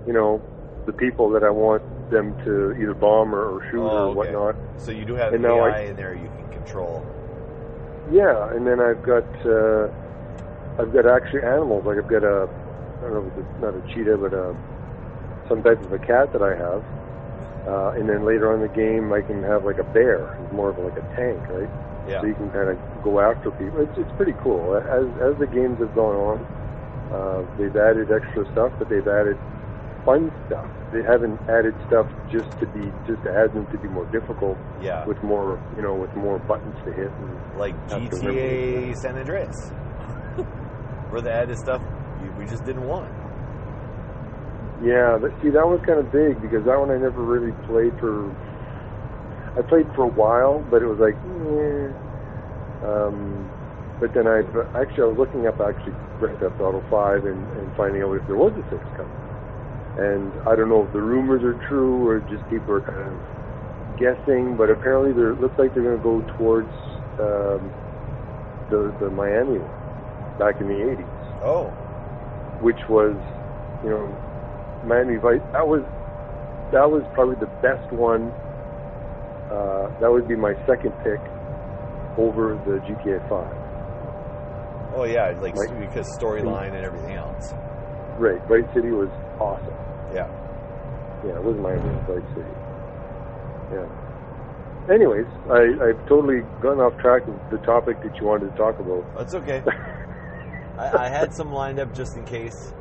you 0.07 0.13
know, 0.13 0.41
the 0.87 0.93
people 0.93 1.29
that 1.31 1.43
I 1.43 1.51
want 1.51 1.83
them 2.09 2.35
to 2.43 2.73
either 2.81 2.95
bomb 2.95 3.35
or, 3.35 3.45
or 3.57 3.61
shoot 3.69 3.77
Oh, 3.77 3.87
or 3.87 4.07
okay. 4.07 4.15
whatnot. 4.15 4.55
So 4.77 4.91
you 4.91 5.05
do 5.05 5.13
have 5.15 5.35
And 5.35 5.45
AI 5.45 5.51
I- 5.51 5.79
in 5.81 5.97
there 5.97 6.15
you 6.15 6.29
can 6.29 6.47
control. 6.49 7.05
Yeah, 8.09 8.49
and 8.55 8.65
then 8.65 8.79
I've 8.79 9.03
got 9.03 9.25
uh, 9.45 9.89
I've 10.79 10.91
got 10.91 11.05
actually 11.05 11.43
animals. 11.43 11.85
Like 11.85 11.99
I've 11.99 12.07
got 12.07 12.23
a 12.23 12.49
I 12.99 13.05
don't 13.05 13.13
know 13.13 13.27
if 13.31 13.37
it's 13.37 13.59
not 13.59 13.75
a 13.75 13.83
cheetah, 13.93 14.17
but 14.17 14.33
a, 14.33 14.55
some 15.47 15.61
type 15.61 15.81
of 15.83 15.91
a 15.91 15.99
cat 15.99 16.33
that 16.33 16.41
I 16.41 16.55
have. 16.55 16.83
Uh, 17.67 17.91
and 17.91 18.09
then 18.09 18.25
later 18.25 18.49
on 18.49 18.55
in 18.55 18.61
the 18.63 18.67
game, 18.67 19.13
I 19.13 19.21
can 19.21 19.43
have 19.43 19.63
like 19.63 19.77
a 19.77 19.83
bear. 19.83 20.31
More 20.49 20.69
of 20.71 20.79
like 20.79 20.97
a 20.97 21.03
tank, 21.15 21.47
right? 21.49 21.69
Yeah. 22.07 22.21
So 22.21 22.27
you 22.27 22.35
can 22.35 22.49
kind 22.51 22.69
of 22.69 22.77
go 23.03 23.19
after 23.19 23.51
people. 23.51 23.81
It's 23.81 23.97
it's 23.97 24.11
pretty 24.17 24.33
cool. 24.41 24.75
As 24.75 25.05
as 25.21 25.37
the 25.37 25.47
games 25.47 25.79
have 25.79 25.93
gone 25.93 26.15
on, 26.15 26.37
uh, 27.13 27.39
they've 27.57 27.75
added 27.75 28.11
extra 28.11 28.45
stuff, 28.51 28.71
but 28.79 28.89
they've 28.89 29.07
added 29.07 29.37
fun 30.05 30.31
stuff. 30.47 30.65
They 30.91 31.03
haven't 31.03 31.39
added 31.47 31.75
stuff 31.87 32.07
just 32.31 32.49
to 32.59 32.65
be 32.67 32.91
just 33.05 33.21
to 33.23 33.31
add 33.31 33.53
them 33.53 33.67
to 33.71 33.77
be 33.77 33.87
more 33.87 34.05
difficult 34.11 34.57
Yeah. 34.81 35.05
with 35.05 35.21
more 35.21 35.61
you 35.75 35.81
know 35.83 35.93
with 35.95 36.13
more 36.15 36.39
buttons 36.39 36.75
to 36.85 36.91
hit 36.91 37.11
and 37.11 37.57
like 37.57 37.75
GTA 37.87 38.97
San 38.97 39.17
Andreas, 39.17 39.69
where 41.09 41.21
they 41.21 41.31
added 41.31 41.57
stuff 41.59 41.81
we 42.37 42.45
just 42.45 42.65
didn't 42.65 42.87
want. 42.87 43.11
Yeah, 44.83 45.17
but 45.21 45.29
see, 45.41 45.49
that 45.49 45.67
was 45.67 45.79
kind 45.85 45.99
of 45.99 46.11
big 46.11 46.41
because 46.41 46.65
that 46.65 46.79
one 46.79 46.89
I 46.89 46.97
never 46.97 47.21
really 47.21 47.53
played 47.69 47.93
for. 47.99 48.25
I 49.57 49.61
played 49.67 49.87
for 49.95 50.03
a 50.07 50.13
while, 50.15 50.63
but 50.71 50.81
it 50.81 50.87
was 50.87 50.99
like, 50.99 51.15
eh. 51.15 51.91
Um, 52.87 53.49
but 53.99 54.13
then 54.15 54.25
I 54.25 54.41
actually 54.79 55.05
I 55.05 55.09
was 55.13 55.19
looking 55.21 55.45
up 55.45 55.61
actually 55.61 55.93
Grand 56.17 56.39
Theft 56.41 56.57
Auto 56.57 56.81
Five 56.89 57.25
and, 57.25 57.37
and 57.59 57.67
finding 57.77 58.01
out 58.01 58.15
if 58.17 58.25
there 58.25 58.39
was 58.39 58.53
a 58.57 58.63
six 58.73 58.81
coming. 58.97 59.21
And 60.01 60.31
I 60.49 60.55
don't 60.55 60.69
know 60.69 60.87
if 60.87 60.93
the 60.93 61.03
rumors 61.03 61.43
are 61.43 61.59
true 61.69 62.07
or 62.07 62.19
just 62.31 62.41
people 62.49 62.73
are 62.73 62.81
kind 62.81 63.05
of 63.05 63.17
guessing, 64.01 64.57
but 64.57 64.73
apparently 64.73 65.13
there 65.13 65.37
it 65.37 65.39
looks 65.39 65.53
like 65.59 65.75
they're 65.77 65.85
going 65.85 65.99
to 65.99 66.03
go 66.03 66.25
towards 66.39 66.71
um, 67.21 67.61
the 68.73 68.89
the 69.03 69.09
Miami 69.13 69.61
one 69.61 69.77
back 70.39 70.57
in 70.57 70.65
the 70.65 70.79
'80s 70.81 71.21
Oh, 71.45 71.69
which 72.61 72.77
was, 72.89 73.17
you 73.83 73.89
know, 73.89 74.05
Miami 74.85 75.17
Vice. 75.17 75.41
That 75.53 75.65
was 75.67 75.81
that 76.71 76.89
was 76.89 77.03
probably 77.13 77.35
the 77.35 77.51
best 77.61 77.85
one. 77.91 78.31
Uh, 79.51 79.89
that 79.99 80.09
would 80.09 80.27
be 80.27 80.35
my 80.35 80.55
second 80.65 80.93
pick 81.03 81.19
over 82.17 82.57
the 82.65 82.79
GTA 82.79 83.19
5. 83.27 83.45
oh 84.95 85.03
yeah, 85.03 85.33
like 85.41 85.55
Like- 85.55 85.79
because 85.79 86.07
storyline 86.17 86.67
and 86.73 86.85
everything 86.85 87.15
else. 87.15 87.53
Right, 88.17 88.41
Vice 88.47 88.65
City 88.73 88.91
was 88.91 89.09
awesome. 89.39 89.73
Yeah. 90.13 90.27
Yeah, 91.25 91.35
it 91.35 91.43
was 91.43 91.55
was 91.57 91.75
Vice 92.07 92.35
City. 92.35 92.55
Yeah. 93.71 94.93
Anyways, 94.93 95.27
I, 95.49 95.61
I've 95.83 96.07
totally 96.07 96.41
gone 96.61 96.79
off 96.79 96.97
track 96.97 97.27
of 97.27 97.35
the 97.51 97.57
topic 97.59 98.01
that 98.03 98.11
you 98.19 98.27
wanted 98.27 98.51
to 98.51 98.57
talk 98.57 98.79
about. 98.79 99.05
That's 99.17 99.33
okay. 99.33 99.63
I, 100.77 101.05
I 101.05 101.09
had 101.09 101.33
some 101.33 101.51
lined 101.51 101.79
up 101.79 101.93
just 101.95 102.15
in 102.15 102.25
case, 102.25 102.73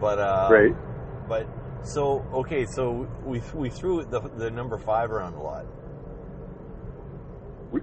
but 0.00 0.18
uh, 0.18 0.48
Right. 0.50 0.74
But 1.28 1.46
so 1.82 2.24
okay, 2.32 2.66
so 2.66 3.08
we 3.24 3.40
we 3.54 3.70
threw 3.70 4.04
the 4.04 4.20
the 4.20 4.50
number 4.50 4.78
five 4.78 5.10
around 5.10 5.34
a 5.34 5.42
lot. 5.42 5.66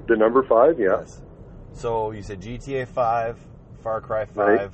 The 0.07 0.15
number 0.17 0.43
five, 0.43 0.79
yeah, 0.79 0.99
Yes. 0.99 1.21
So 1.73 2.11
you 2.11 2.21
said 2.21 2.41
GTA 2.41 2.87
Five, 2.87 3.37
Far 3.83 4.01
Cry 4.01 4.25
Five. 4.25 4.73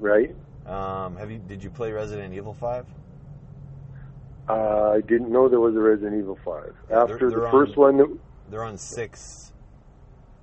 right. 0.00 0.34
Um, 0.66 1.16
have 1.16 1.30
you 1.30 1.38
did 1.38 1.62
you 1.62 1.70
play 1.70 1.92
Resident 1.92 2.34
Evil 2.34 2.54
Five? 2.54 2.86
Uh, 4.48 4.90
I 4.96 5.00
didn't 5.00 5.30
know 5.30 5.48
there 5.48 5.60
was 5.60 5.76
a 5.76 5.80
Resident 5.80 6.16
Evil 6.18 6.36
5. 6.44 6.64
Yeah, 6.66 6.72
they're- 6.88 6.98
After 7.14 7.30
they're 7.30 7.38
the 7.38 7.46
on- 7.46 7.52
first 7.52 7.76
one, 7.76 7.96
that, 7.98 8.18
They're 8.50 8.64
on 8.64 8.76
six 8.76 9.52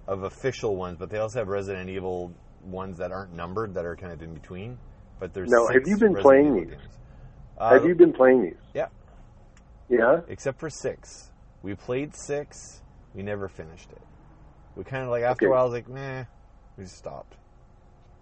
of 0.08 0.24
official 0.24 0.78
ones, 0.78 0.98
but 0.98 1.10
they 1.10 1.18
also 1.18 1.40
have 1.40 1.50
Resident 1.50 1.90
Evil 1.90 2.32
ones 2.64 2.98
that 3.00 3.12
aren't 3.12 3.34
numbered 3.34 3.74
that 3.74 3.86
are 3.86 3.98
kind 3.98 4.14
of 4.14 4.22
in 4.24 4.34
between. 4.34 4.78
But 5.20 5.34
there's 5.34 5.50
Now, 5.52 5.68
have 5.68 5.86
you 5.86 5.98
been 5.98 6.14
Resident 6.14 6.22
playing 6.22 6.46
Evil 6.48 6.60
these? 6.62 6.70
games. 6.70 6.99
Uh, 7.60 7.74
have 7.74 7.86
you 7.86 7.96
been 7.96 8.14
playing 8.14 8.44
these? 8.44 8.54
Yeah, 8.74 8.88
Yeah. 9.90 10.22
except 10.28 10.60
for 10.60 10.70
six. 10.70 11.32
We 11.64 11.76
played 11.76 12.16
six. 12.16 12.82
We 13.14 13.24
never 13.24 13.48
finished 13.50 13.92
it. 13.92 14.02
We 14.76 14.84
kind 14.84 15.04
of 15.04 15.10
like 15.10 15.24
after 15.24 15.46
Okay. 15.46 15.48
a 15.48 15.50
while, 15.52 15.62
I 15.62 15.64
was 15.66 15.74
like, 15.74 15.90
nah, 15.90 16.26
we 16.78 16.84
just 16.86 16.98
stopped. 16.98 17.36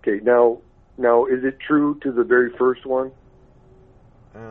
Okay. 0.03 0.24
Now, 0.24 0.62
now, 0.98 1.25
is 1.25 1.44
it 1.44 1.60
true 1.60 2.00
to 2.03 2.12
the 2.12 2.24
very 2.24 2.51
first 2.58 2.86
one? 2.86 3.12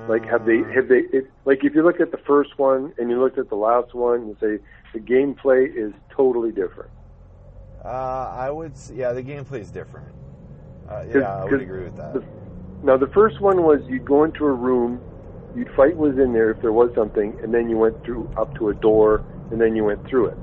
Like, 0.09 0.27
have 0.31 0.45
they 0.45 0.59
Uh, 0.59 0.73
have 0.75 0.89
they 0.89 1.01
it, 1.13 1.33
like 1.45 1.65
if 1.65 1.75
you 1.75 1.83
look 1.83 2.01
at 2.01 2.13
the 2.13 2.19
first 2.19 2.51
one 2.59 2.93
and 2.99 3.11
you 3.11 3.21
looked 3.21 3.39
at 3.39 3.49
the 3.49 3.57
last 3.57 3.93
one, 3.95 4.29
you 4.29 4.37
say 4.41 4.59
the 4.95 5.01
gameplay 5.01 5.67
is 5.69 5.93
totally 6.17 6.53
different. 6.53 6.91
Uh, 7.85 7.89
I 8.35 8.51
would. 8.51 8.75
Yeah, 8.93 9.13
the 9.13 9.23
gameplay 9.23 9.61
is 9.61 9.71
different. 9.71 10.15
Uh, 10.89 11.03
yeah, 11.09 11.37
I 11.41 11.45
would 11.45 11.61
agree 11.61 11.85
with 11.85 11.97
that. 11.97 12.21
the- 12.21 12.25
Now, 12.87 12.97
the 12.97 13.09
first 13.09 13.41
one 13.41 13.65
was 13.65 13.81
you'd 13.89 14.05
go 14.05 14.23
into 14.23 14.45
a 14.45 14.53
room, 14.53 15.03
you'd 15.53 15.69
fight 15.77 15.97
was 15.97 16.17
in 16.19 16.33
there 16.35 16.53
if 16.53 16.61
there 16.63 16.73
was 16.73 16.91
something, 16.95 17.37
and 17.43 17.53
then 17.53 17.69
you 17.69 17.77
went 17.77 17.97
through 18.05 18.31
up 18.37 18.55
to 18.59 18.69
a 18.69 18.75
door, 18.75 19.25
and 19.51 19.61
then 19.61 19.75
you 19.75 19.83
went 19.83 20.07
through 20.09 20.27
it. 20.29 20.39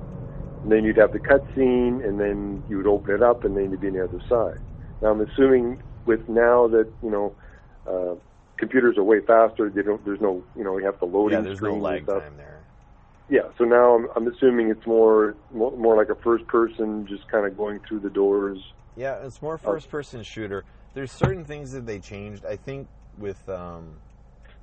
And 0.61 0.69
then 0.69 0.83
you'd 0.83 0.97
have 0.97 1.13
the 1.13 1.19
cutscene, 1.19 2.05
and 2.05 2.19
then 2.19 2.61
you 2.67 2.75
would 2.75 2.85
open 2.85 3.15
it 3.15 3.23
up, 3.23 3.45
and 3.45 3.55
then 3.55 3.71
you'd 3.71 3.79
be 3.79 3.87
on 3.87 3.93
the 3.93 4.03
other 4.03 4.19
side. 4.27 4.59
Now, 5.01 5.11
I'm 5.11 5.21
assuming 5.21 5.81
with 6.05 6.27
now 6.27 6.67
that 6.67 6.91
you 7.01 7.09
know 7.09 7.35
uh, 7.87 8.15
computers 8.57 8.97
are 8.97 9.03
way 9.05 9.21
faster, 9.25 9.69
they 9.69 9.81
don't. 9.81 10.03
There's 10.03 10.19
no, 10.19 10.43
you 10.53 10.65
know, 10.65 10.77
you 10.77 10.85
have 10.85 10.99
to 10.99 11.05
load 11.05 11.31
yeah, 11.31 11.39
there's 11.39 11.61
no 11.61 11.77
lag 11.77 12.05
time 12.05 12.35
there. 12.35 12.67
Yeah, 13.29 13.51
so 13.57 13.63
now 13.63 13.95
I'm, 13.95 14.07
I'm 14.17 14.27
assuming 14.27 14.69
it's 14.69 14.85
more, 14.85 15.37
more 15.53 15.77
more 15.77 15.95
like 15.95 16.09
a 16.09 16.21
first 16.21 16.45
person, 16.47 17.07
just 17.07 17.25
kind 17.29 17.45
of 17.45 17.55
going 17.55 17.79
through 17.87 18.01
the 18.01 18.09
doors. 18.09 18.59
Yeah, 18.97 19.25
it's 19.25 19.41
more 19.41 19.57
first 19.57 19.89
person 19.89 20.23
shooter. 20.23 20.65
There's 20.93 21.11
certain 21.11 21.45
things 21.45 21.71
that 21.71 21.85
they 21.85 21.99
changed. 21.99 22.45
I 22.45 22.55
think 22.55 22.87
with 23.17 23.47
um, 23.49 23.95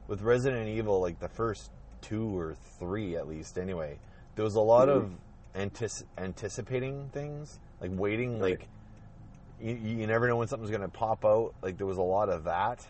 with 0.08 0.22
Resident 0.22 0.68
Evil, 0.68 1.00
like 1.00 1.18
the 1.20 1.28
first 1.28 1.70
two 2.00 2.38
or 2.38 2.54
three 2.78 3.16
at 3.16 3.28
least, 3.28 3.58
anyway, 3.58 3.98
there 4.36 4.44
was 4.44 4.54
a 4.54 4.60
lot 4.60 4.88
Mhm. 4.88 4.96
of 4.96 5.12
antici- 5.54 6.04
anticipating 6.18 7.08
things, 7.12 7.58
like 7.80 7.90
waiting, 7.94 8.40
Right. 8.40 8.58
like 8.60 8.68
you, 9.60 9.74
you 9.74 10.06
never 10.06 10.26
know 10.28 10.36
when 10.36 10.48
something's 10.48 10.70
going 10.70 10.82
to 10.82 10.88
pop 10.88 11.24
out. 11.24 11.52
Like 11.62 11.76
there 11.76 11.86
was 11.86 11.98
a 11.98 12.02
lot 12.02 12.28
of 12.28 12.44
that. 12.44 12.86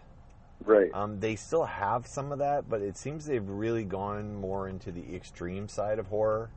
Right. 0.64 0.90
Um, 0.94 1.18
they 1.20 1.36
still 1.36 1.64
have 1.64 2.06
some 2.06 2.32
of 2.32 2.38
that, 2.40 2.68
but 2.68 2.82
it 2.82 2.98
seems 2.98 3.24
they've 3.24 3.48
really 3.48 3.84
gone 3.84 4.34
more 4.36 4.68
into 4.68 4.92
the 4.92 5.16
extreme 5.16 5.68
side 5.68 5.98
of 5.98 6.08
horror, 6.08 6.50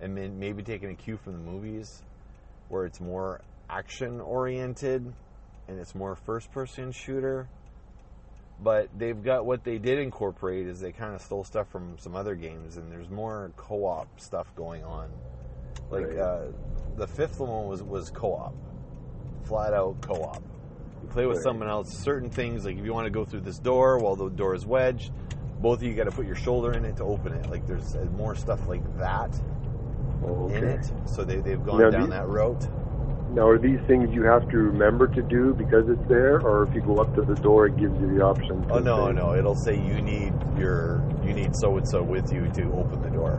and 0.00 0.14
maybe 0.14 0.62
taking 0.62 0.90
a 0.90 0.94
cue 0.94 1.16
from 1.16 1.32
the 1.32 1.50
movies, 1.50 2.02
where 2.68 2.84
it's 2.84 3.00
more 3.00 3.40
action 3.70 4.20
oriented 4.20 5.12
and 5.68 5.78
it's 5.78 5.94
more 5.94 6.16
first 6.16 6.50
person 6.50 6.90
shooter. 6.90 7.48
But 8.60 8.88
they've 8.98 9.22
got 9.22 9.46
what 9.46 9.62
they 9.62 9.78
did 9.78 10.00
incorporate 10.00 10.66
is 10.66 10.80
they 10.80 10.90
kind 10.90 11.14
of 11.14 11.20
stole 11.22 11.44
stuff 11.44 11.68
from 11.68 11.96
some 11.98 12.16
other 12.16 12.34
games, 12.34 12.76
and 12.76 12.90
there's 12.90 13.08
more 13.08 13.52
co-op 13.56 14.08
stuff 14.20 14.52
going 14.56 14.82
on. 14.84 15.10
Like 15.90 16.08
Right. 16.08 16.18
uh, 16.18 16.46
the 16.96 17.06
fifth 17.06 17.38
one 17.38 17.68
was 17.68 17.82
was 17.84 18.10
co-op, 18.10 18.54
flat 19.44 19.74
out 19.74 20.00
co-op. 20.00 20.42
You 21.02 21.08
play 21.08 21.26
with 21.26 21.36
Right. 21.36 21.42
someone 21.44 21.68
else. 21.68 21.92
Certain 21.92 22.30
things, 22.30 22.64
like 22.64 22.76
if 22.76 22.84
you 22.84 22.92
want 22.92 23.04
to 23.06 23.10
go 23.12 23.24
through 23.24 23.42
this 23.42 23.58
door 23.60 23.98
while 23.98 24.16
the 24.16 24.28
door 24.28 24.54
is 24.56 24.66
wedged, 24.66 25.12
both 25.60 25.78
of 25.78 25.84
you 25.84 25.94
got 25.94 26.04
to 26.04 26.10
put 26.10 26.26
your 26.26 26.34
shoulder 26.34 26.72
in 26.72 26.84
it 26.84 26.96
to 26.96 27.04
open 27.04 27.32
it. 27.34 27.48
Like 27.48 27.64
there's 27.66 27.96
more 28.16 28.34
stuff 28.34 28.66
like 28.66 28.82
that 28.98 29.30
Okay. 30.24 30.56
in 30.56 30.64
it. 30.64 30.92
So 31.06 31.22
they 31.24 31.36
they've 31.36 31.64
gone 31.64 31.78
Now, 31.78 31.90
down 31.90 32.10
the- 32.10 32.16
that 32.16 32.26
route. 32.28 32.66
Now, 33.30 33.46
are 33.48 33.58
these 33.58 33.78
things 33.86 34.08
you 34.10 34.22
have 34.24 34.48
to 34.48 34.56
remember 34.56 35.06
to 35.08 35.22
do 35.22 35.52
because 35.52 35.84
it's 35.88 36.08
there, 36.08 36.40
or 36.40 36.64
if 36.64 36.74
you 36.74 36.80
go 36.80 36.98
up 37.00 37.14
to 37.14 37.22
the 37.22 37.36
door, 37.36 37.66
it 37.66 37.76
gives 37.76 37.94
you 38.00 38.14
the 38.16 38.22
option? 38.24 38.64
To 38.66 38.74
Oh 38.74 38.78
no, 38.78 39.08
say- 39.08 39.12
no! 39.12 39.34
It'll 39.34 39.54
say 39.54 39.74
you 39.74 40.00
need 40.00 40.32
your 40.56 41.02
you 41.22 41.34
need 41.34 41.50
so 41.56 41.76
and 41.76 41.86
so 41.88 42.02
with 42.02 42.32
you 42.32 42.48
to 42.54 42.72
open 42.74 43.02
the 43.02 43.10
door. 43.10 43.38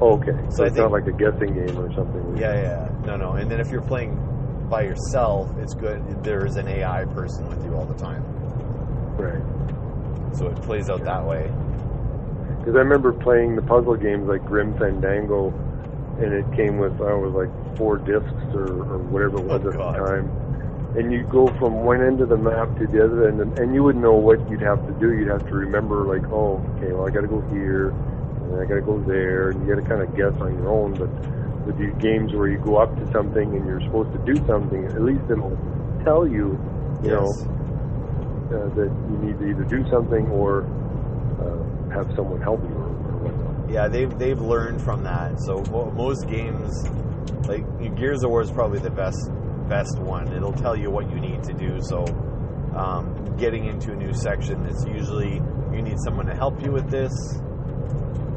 Okay, 0.00 0.32
so, 0.50 0.56
So 0.56 0.64
it's 0.64 0.76
not 0.76 0.90
like 0.92 1.06
a 1.06 1.12
guessing 1.12 1.54
game 1.54 1.78
or 1.78 1.92
something. 1.94 2.36
Yeah, 2.36 2.54
yeah, 2.54 2.88
no, 3.06 3.16
no. 3.16 3.34
And 3.34 3.50
then 3.50 3.60
if 3.60 3.70
you're 3.70 3.82
playing 3.82 4.16
by 4.68 4.82
yourself, 4.82 5.52
it's 5.60 5.74
good. 5.74 6.02
There's 6.24 6.56
an 6.56 6.66
AI 6.66 7.04
person 7.04 7.46
with 7.48 7.64
you 7.64 7.76
all 7.76 7.84
the 7.84 7.94
time, 7.94 8.22
Right. 9.18 9.42
so 10.34 10.48
it 10.48 10.60
plays 10.62 10.88
out 10.88 11.04
that 11.04 11.24
way. 11.26 11.50
Because 12.58 12.74
I 12.74 12.78
remember 12.78 13.12
playing 13.12 13.56
the 13.56 13.62
puzzle 13.62 13.94
games 13.96 14.26
like 14.26 14.44
Grim 14.46 14.74
Fandango 14.74 15.52
and 16.18 16.32
it 16.32 16.44
came 16.56 16.78
with 16.78 16.92
I 17.00 17.14
was 17.14 17.32
like 17.32 17.76
four 17.76 17.96
discs 17.98 18.54
or, 18.54 18.68
or 18.68 18.98
whatever 18.98 19.38
it 19.38 19.44
was 19.44 19.62
Oh, 19.64 19.68
at 19.70 19.76
God. 19.76 19.94
the 19.94 20.04
time. 20.04 20.30
And 20.96 21.10
you 21.10 21.22
go 21.24 21.46
from 21.58 21.84
one 21.84 22.02
end 22.02 22.20
of 22.20 22.28
the 22.28 22.36
map 22.36 22.76
to 22.78 22.86
the 22.86 23.02
other 23.04 23.26
end, 23.28 23.40
and, 23.40 23.58
and 23.58 23.74
you 23.74 23.82
wouldn't 23.82 24.04
know 24.04 24.12
what 24.12 24.38
you'd 24.50 24.60
have 24.60 24.86
to 24.86 24.92
do. 25.00 25.14
You'd 25.14 25.28
have 25.28 25.46
to 25.48 25.54
remember, 25.54 26.04
like, 26.04 26.30
oh, 26.30 26.62
okay, 26.76 26.92
well, 26.92 27.06
I 27.06 27.10
got 27.10 27.22
to 27.22 27.28
go 27.28 27.40
here, 27.48 27.88
and 27.90 28.60
I 28.60 28.66
got 28.66 28.74
to 28.74 28.82
go 28.82 29.00
there, 29.00 29.48
and 29.48 29.66
you 29.66 29.74
got 29.74 29.80
to 29.80 29.88
kind 29.88 30.02
of 30.02 30.14
guess 30.14 30.34
on 30.42 30.52
your 30.52 30.68
own. 30.68 30.92
But 30.92 31.08
with 31.64 31.78
these 31.78 31.94
games 31.98 32.34
where 32.34 32.46
you 32.48 32.58
go 32.58 32.76
up 32.76 32.94
to 32.98 33.10
something 33.10 33.56
and 33.56 33.64
you're 33.66 33.80
supposed 33.80 34.12
to 34.12 34.18
do 34.26 34.36
something, 34.46 34.84
at 34.84 35.00
least 35.00 35.22
it'll 35.30 35.56
tell 36.04 36.26
you, 36.26 36.60
you 37.02 37.08
yes. 37.08 37.12
know, 37.12 37.30
uh, 38.52 38.68
that 38.74 38.90
you 39.08 39.18
need 39.24 39.38
to 39.38 39.46
either 39.48 39.64
do 39.64 39.88
something 39.88 40.26
or 40.28 40.64
uh, 41.40 41.94
have 41.94 42.14
someone 42.14 42.40
help 42.42 42.60
you 42.68 42.74
or, 42.76 42.81
or 42.81 42.81
whatnot. 42.81 42.81
Yeah, 43.72 43.88
they've 43.88 44.18
they've 44.18 44.40
learned 44.40 44.82
from 44.82 45.02
that. 45.04 45.40
So 45.40 45.62
most 45.96 46.28
games, 46.28 46.86
like 47.48 47.64
Gears 47.96 48.22
of 48.22 48.28
War, 48.28 48.42
is 48.42 48.50
probably 48.50 48.80
the 48.80 48.90
best 48.90 49.30
best 49.66 49.98
one. 49.98 50.30
It'll 50.34 50.52
tell 50.52 50.76
you 50.76 50.90
what 50.90 51.10
you 51.10 51.18
need 51.18 51.42
to 51.44 51.54
do. 51.54 51.80
So 51.80 52.04
um, 52.76 53.34
getting 53.38 53.64
into 53.64 53.92
a 53.92 53.96
new 53.96 54.12
section, 54.12 54.66
it's 54.66 54.84
usually 54.84 55.36
you 55.72 55.80
need 55.80 55.96
someone 56.04 56.26
to 56.26 56.34
help 56.34 56.62
you 56.62 56.70
with 56.70 56.90
this. 56.90 57.12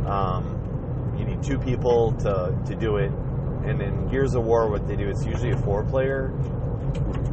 Um, 0.08 1.16
you 1.18 1.26
need 1.26 1.44
two 1.44 1.60
people 1.60 2.14
to 2.20 2.58
to 2.68 2.76
do 2.76 2.96
it. 2.96 3.12
And 3.66 3.82
in 3.82 4.08
Gears 4.08 4.36
of 4.36 4.46
War, 4.46 4.70
what 4.70 4.88
they 4.88 4.96
do, 4.96 5.10
it's 5.10 5.26
usually 5.26 5.52
a 5.52 5.58
four 5.58 5.84
player. 5.84 6.32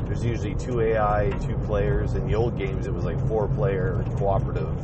There's 0.06 0.24
usually 0.24 0.56
two 0.56 0.80
AI, 0.80 1.30
two 1.46 1.56
players. 1.66 2.14
In 2.14 2.26
the 2.26 2.34
old 2.34 2.58
games, 2.58 2.86
it 2.88 2.92
was 2.92 3.04
like 3.04 3.20
four 3.28 3.46
player 3.46 4.04
cooperative. 4.16 4.74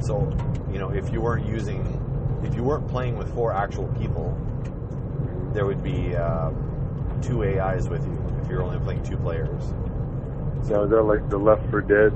So, 0.00 0.30
you 0.72 0.78
know, 0.78 0.90
if 0.90 1.12
you 1.12 1.20
weren't 1.20 1.46
using, 1.46 2.03
if 2.44 2.54
you 2.54 2.62
weren't 2.62 2.88
playing 2.88 3.16
with 3.16 3.32
four 3.34 3.52
actual 3.52 3.88
people, 3.98 4.36
there 5.52 5.66
would 5.66 5.82
be 5.82 6.14
uh, 6.14 6.50
two 7.22 7.44
AIs 7.44 7.88
with 7.88 8.04
you 8.04 8.40
if 8.42 8.48
you're 8.48 8.62
only 8.62 8.78
playing 8.80 9.02
two 9.02 9.16
players. 9.16 9.72
Now, 10.68 10.84
is 10.84 10.90
that 10.90 11.02
like 11.02 11.28
the 11.28 11.38
Left 11.38 11.68
4 11.70 11.82
Dead 11.82 12.12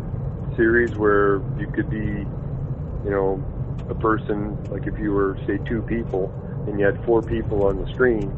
series 0.56 0.94
where 0.96 1.36
you 1.58 1.66
could 1.74 1.88
be, 1.90 2.26
you 3.04 3.10
know, 3.10 3.42
a 3.88 3.94
person, 3.94 4.62
like 4.70 4.86
if 4.86 4.98
you 4.98 5.12
were, 5.12 5.38
say, 5.46 5.58
two 5.68 5.82
people 5.82 6.32
and 6.66 6.78
you 6.78 6.84
had 6.84 7.02
four 7.04 7.22
people 7.22 7.64
on 7.66 7.82
the 7.82 7.90
screen, 7.92 8.34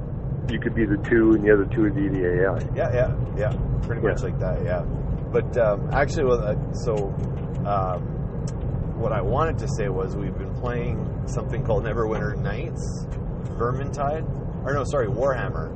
you 0.48 0.58
could 0.58 0.74
be 0.74 0.84
the 0.84 0.96
two 1.08 1.32
and 1.34 1.44
the 1.44 1.52
other 1.52 1.64
two 1.64 1.82
would 1.82 1.94
be 1.94 2.08
the 2.08 2.42
AI. 2.42 2.58
Yeah, 2.74 2.92
yeah, 2.92 3.16
yeah. 3.36 3.56
Pretty 3.82 4.02
much 4.02 4.22
like 4.22 4.38
that, 4.40 4.64
yeah. 4.64 4.82
But 5.32 5.56
um, 5.56 5.88
actually, 5.92 6.24
well, 6.24 6.42
uh, 6.42 6.72
so 6.72 7.08
um, 7.64 8.19
what 9.00 9.12
I 9.12 9.22
wanted 9.22 9.58
to 9.58 9.68
say 9.76 9.88
was 9.88 10.14
we've 10.14 10.36
been 10.36 10.54
playing 10.56 11.26
something 11.26 11.64
called 11.64 11.84
Neverwinter 11.84 12.36
Nights, 12.36 13.06
Vermintide, 13.56 14.28
or 14.64 14.74
no, 14.74 14.84
sorry, 14.84 15.08
Warhammer, 15.08 15.70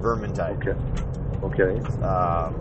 Vermintide. 0.00 0.58
Okay. 0.60 0.78
Okay. 1.42 1.80
Um, 2.04 2.54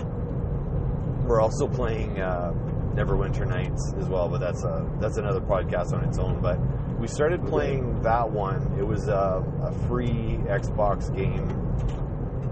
we're 1.28 1.42
also 1.42 1.68
playing 1.68 2.20
uh, 2.22 2.54
Neverwinter 2.96 3.48
Nights 3.48 3.94
as 4.00 4.08
well, 4.08 4.30
but 4.30 4.40
that's 4.40 4.64
a 4.64 4.90
that's 5.00 5.18
another 5.18 5.42
podcast 5.42 5.94
on 5.94 6.06
its 6.06 6.18
own. 6.18 6.42
But 6.42 6.58
we 6.98 7.08
started 7.08 7.46
playing 7.46 8.02
that 8.02 8.30
one. 8.32 8.76
It 8.80 8.88
was 8.88 9.10
a, 9.10 9.44
a 9.62 9.72
free 9.88 10.40
Xbox 10.48 11.14
game 11.16 11.48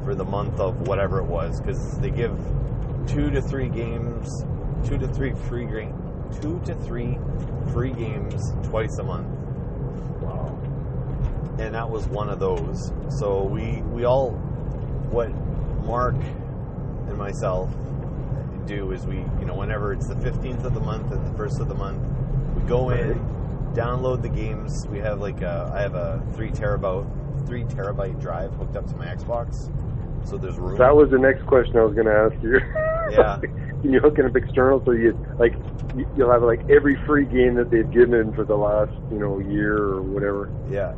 for 0.04 0.14
the 0.14 0.26
month 0.26 0.60
of 0.60 0.88
whatever 0.88 1.20
it 1.20 1.26
was 1.26 1.62
because 1.62 1.98
they 2.00 2.10
give 2.10 2.38
two 3.08 3.30
to 3.32 3.42
three 3.42 3.70
games, 3.70 4.30
two 4.86 4.98
to 4.98 5.08
three 5.08 5.34
free 5.48 5.66
game, 5.66 5.99
two 6.42 6.60
to 6.66 6.76
three 6.76 7.18
free 7.74 7.92
games 7.92 8.54
twice 8.64 8.98
a 9.00 9.04
month 9.04 9.28
Wow. 10.22 10.58
and 11.60 11.74
that 11.76 11.90
was 11.90 12.08
one 12.08 12.30
of 12.30 12.40
those. 12.40 12.92
So 13.10 13.44
we 13.44 13.82
we 13.94 14.06
all 14.06 14.32
what 15.12 15.30
Mark 15.86 16.16
and 17.08 17.18
myself 17.18 17.70
do 18.66 18.92
is 18.92 19.06
we 19.08 19.18
you 19.40 19.46
know 19.46 19.56
whenever 19.56 19.94
it's 19.94 20.08
the 20.08 20.16
15th 20.16 20.64
of 20.66 20.74
the 20.74 20.80
month 20.80 21.12
and 21.12 21.26
the 21.26 21.36
first 21.38 21.60
of 21.60 21.68
the 21.68 21.74
month 21.74 22.00
we 22.56 22.62
go 22.70 22.92
in 22.92 23.16
download 23.74 24.22
the 24.22 24.30
games 24.30 24.86
we 24.90 25.00
have 25.00 25.20
like 25.20 25.42
a, 25.42 25.72
I 25.74 25.82
have 25.82 25.96
a 25.96 26.22
3 26.36 26.52
terabyte 26.52 27.48
3 27.48 27.64
terabyte 27.64 28.22
drive 28.22 28.54
hooked 28.54 28.76
up 28.76 28.86
to 28.88 28.96
my 28.96 29.08
Xbox 29.08 29.72
so 30.28 30.38
there's 30.38 30.58
room 30.58 30.78
That 30.78 30.96
was 30.96 31.10
the 31.10 31.18
next 31.18 31.46
question 31.48 31.78
I 31.78 31.84
was 31.84 31.96
going 31.96 32.06
to 32.06 32.14
ask 32.14 32.36
you. 32.44 32.60
Yeah. 33.12 33.40
Can 33.82 33.94
you 33.94 34.00
hook 34.00 34.20
it 34.20 34.26
up 34.26 34.36
external 34.36 34.84
so 34.86 34.92
you 34.92 35.18
like 35.38 35.54
you- 35.96 36.08
you'll 36.16 36.32
have 36.32 36.44
like 36.44 36.62
every 36.70 36.96
free 37.06 37.26
game 37.26 37.56
that 37.56 37.70
they've 37.72 37.90
given 37.90 38.34
for 38.34 38.44
the 38.44 38.56
last 38.56 38.92
you 39.12 39.20
know 39.20 39.40
year 39.40 39.78
or 39.78 40.02
whatever? 40.02 40.52
Yeah. 40.70 40.94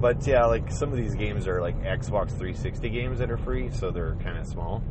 But 0.00 0.26
yeah, 0.26 0.46
like 0.46 0.70
some 0.72 0.90
of 0.90 0.96
these 0.96 1.14
games 1.14 1.46
are 1.46 1.60
like 1.60 1.76
Xbox 1.82 2.28
360 2.30 2.88
games 2.88 3.18
that 3.18 3.30
are 3.30 3.36
free, 3.36 3.70
so 3.70 3.90
they're 3.90 4.14
kind 4.16 4.38
of 4.38 4.46
small. 4.46 4.82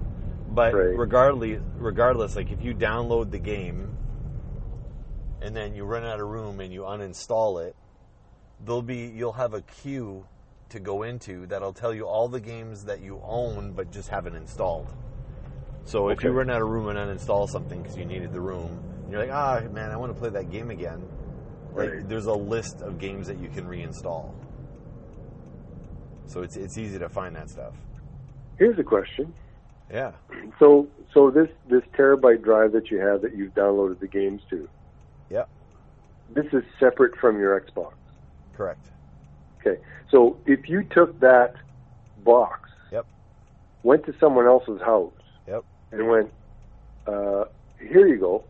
But 0.51 0.73
Right. 0.73 0.97
regardless, 0.97 1.61
regardless, 1.77 2.35
like 2.35 2.51
if 2.51 2.63
you 2.63 2.73
download 2.75 3.31
the 3.31 3.39
game 3.39 3.95
and 5.41 5.55
then 5.55 5.73
you 5.73 5.83
run 5.85 6.03
out 6.03 6.19
of 6.19 6.27
room 6.27 6.59
and 6.59 6.71
you 6.73 6.81
uninstall 6.81 7.63
it, 7.65 7.75
there'll 8.63 8.81
be 8.81 9.07
you'll 9.07 9.33
have 9.33 9.53
a 9.53 9.61
queue 9.61 10.25
to 10.69 10.79
go 10.79 11.01
into 11.03 11.47
that'll 11.47 11.73
tell 11.73 11.93
you 11.93 12.05
all 12.05 12.27
the 12.27 12.39
games 12.39 12.85
that 12.85 13.01
you 13.01 13.19
own 13.23 13.71
but 13.71 13.91
just 13.91 14.09
haven't 14.09 14.35
installed. 14.35 14.93
So 15.89 16.09
if 16.09 16.21
you 16.21 16.29
run 16.29 16.51
out 16.51 16.61
of 16.61 16.67
room 16.69 16.87
and 16.87 16.99
uninstall 16.99 17.49
something 17.49 17.81
because 17.81 17.97
you 17.97 18.05
needed 18.05 18.31
the 18.31 18.39
room, 18.39 18.79
and 19.01 19.11
you're 19.11 19.19
like, 19.19 19.31
ah, 19.33 19.59
man, 19.71 19.89
I 19.89 19.97
want 19.97 20.13
to 20.13 20.19
play 20.19 20.29
that 20.29 20.51
game 20.51 20.69
again. 20.69 21.01
Like, 21.73 22.07
there's 22.07 22.27
a 22.27 22.33
list 22.33 22.83
of 22.83 22.99
games 22.99 23.25
that 23.25 23.39
you 23.39 23.49
can 23.49 23.65
reinstall. 23.65 24.35
So 26.27 26.43
it's 26.43 26.55
it's 26.57 26.77
easy 26.77 26.99
to 26.99 27.09
find 27.09 27.35
that 27.35 27.49
stuff. 27.49 27.73
Here's 28.59 28.77
a 28.77 28.83
question. 28.83 29.33
Yeah. 29.91 30.11
So 30.59 30.89
so 31.11 31.31
this 31.31 31.47
this 31.67 31.81
terabyte 31.97 32.43
drive 32.43 32.71
that 32.73 32.91
you 32.91 32.99
have 32.99 33.23
that 33.23 33.35
you've 33.35 33.55
downloaded 33.55 33.99
the 33.99 34.07
games 34.07 34.43
to, 34.51 34.69
Yep. 35.31 35.49
this 36.35 36.45
is 36.53 36.61
separate 36.79 37.13
from 37.19 37.39
your 37.39 37.59
Xbox. 37.59 37.93
Correct. 38.53 38.91
Okay. 39.59 39.81
So 40.11 40.37
if 40.45 40.69
you 40.69 40.83
took 40.83 41.19
that 41.21 41.53
box, 42.17 42.69
Yep. 42.91 43.07
went 43.81 44.05
to 44.05 44.13
someone 44.19 44.45
else's 44.45 44.81
house. 44.81 45.13
And 45.91 46.07
went, 46.07 46.31
uh, 47.07 47.45
here 47.79 48.07
you 48.07 48.17
go. 48.17 48.43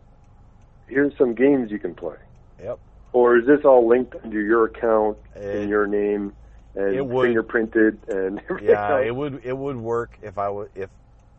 Here's 0.87 1.15
some 1.17 1.33
games 1.35 1.71
you 1.71 1.79
can 1.79 1.93
play. 1.95 2.15
Yep. 2.61 2.79
Or 3.13 3.37
is 3.37 3.45
this 3.45 3.63
all 3.63 3.87
linked 3.87 4.15
under 4.23 4.41
your 4.41 4.65
account 4.65 5.17
It- 5.35 5.55
in 5.63 5.69
your 5.69 5.87
name 5.87 6.33
and 6.75 6.95
it 6.95 7.05
would- 7.05 7.29
fingerprinted 7.29 7.97
and 8.09 8.39
everything 8.49 8.69
Yeah, 8.69 8.95
else? 8.97 9.05
it 9.05 9.15
would 9.15 9.41
it 9.45 9.57
would 9.57 9.77
work 9.77 10.17
if 10.21 10.37
I 10.37 10.49
would 10.49 10.69
if 10.75 10.89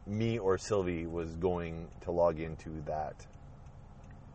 me 0.06 0.38
or 0.38 0.58
Sylvie 0.58 1.06
was 1.06 1.34
going 1.36 1.86
to 2.02 2.10
log 2.10 2.40
into 2.40 2.70
that 2.86 3.14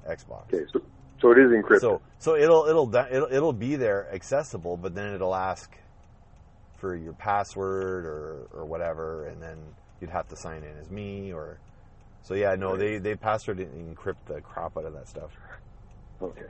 Xbox. 0.07 0.53
Okay, 0.53 0.65
so 0.71 0.81
so 1.19 1.31
it 1.31 1.39
is 1.39 1.51
encrypted. 1.51 1.81
So 1.81 2.01
so 2.19 2.35
it'll 2.35 2.65
it'll 2.67 2.95
it'll 2.95 3.27
it'll 3.31 3.53
be 3.53 3.75
there 3.75 4.07
accessible, 4.13 4.77
but 4.77 4.93
then 4.95 5.13
it'll 5.13 5.35
ask 5.35 5.75
for 6.77 6.95
your 6.95 7.13
password 7.13 8.05
or 8.05 8.47
or 8.53 8.65
whatever, 8.65 9.25
and 9.27 9.41
then 9.41 9.57
you'd 10.05 10.11
have 10.11 10.29
to 10.29 10.35
sign 10.35 10.61
in 10.61 10.77
as 10.79 10.91
me 10.91 11.33
or. 11.33 11.57
So 12.21 12.33
yeah, 12.33 12.55
no, 12.55 12.77
they 12.77 12.97
they 12.97 13.15
password 13.15 13.59
and 13.59 13.95
encrypt 13.95 14.25
the 14.27 14.41
crap 14.41 14.77
out 14.77 14.85
of 14.85 14.93
that 14.93 15.07
stuff. 15.07 15.31
okay, 16.21 16.41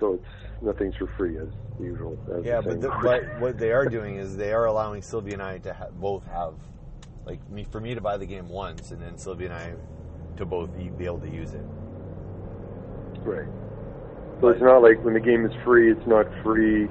so 0.00 0.14
it's 0.14 0.62
nothing's 0.62 0.94
for 0.96 1.06
free 1.16 1.38
as 1.38 1.48
usual. 1.80 2.16
As 2.34 2.44
Yeah, 2.44 2.60
but 2.60 2.80
the, 2.80 2.90
but 3.02 3.24
what 3.40 3.58
they 3.58 3.72
are 3.72 3.86
doing 3.98 4.16
is 4.16 4.36
they 4.36 4.52
are 4.52 4.66
allowing 4.66 5.02
Sylvia 5.02 5.34
and 5.34 5.42
I 5.42 5.58
to 5.58 5.72
ha- 5.72 5.88
both 6.00 6.26
have, 6.26 6.54
like 7.26 7.38
me 7.50 7.66
for 7.70 7.80
me 7.80 7.94
to 7.94 8.00
buy 8.00 8.16
the 8.16 8.26
game 8.26 8.48
once, 8.48 8.90
and 8.90 9.00
then 9.00 9.16
Sylvia 9.18 9.48
and 9.48 9.56
I 9.56 9.72
to 10.38 10.44
both 10.46 10.70
be 10.76 11.04
able 11.04 11.18
to 11.20 11.30
use 11.30 11.52
it. 11.52 11.64
Right. 13.24 13.48
So 14.40 14.48
it's 14.48 14.60
not 14.60 14.82
like 14.82 15.02
when 15.04 15.14
the 15.14 15.20
game 15.20 15.46
is 15.46 15.52
free, 15.64 15.92
it's 15.92 16.06
not 16.06 16.26
free. 16.42 16.88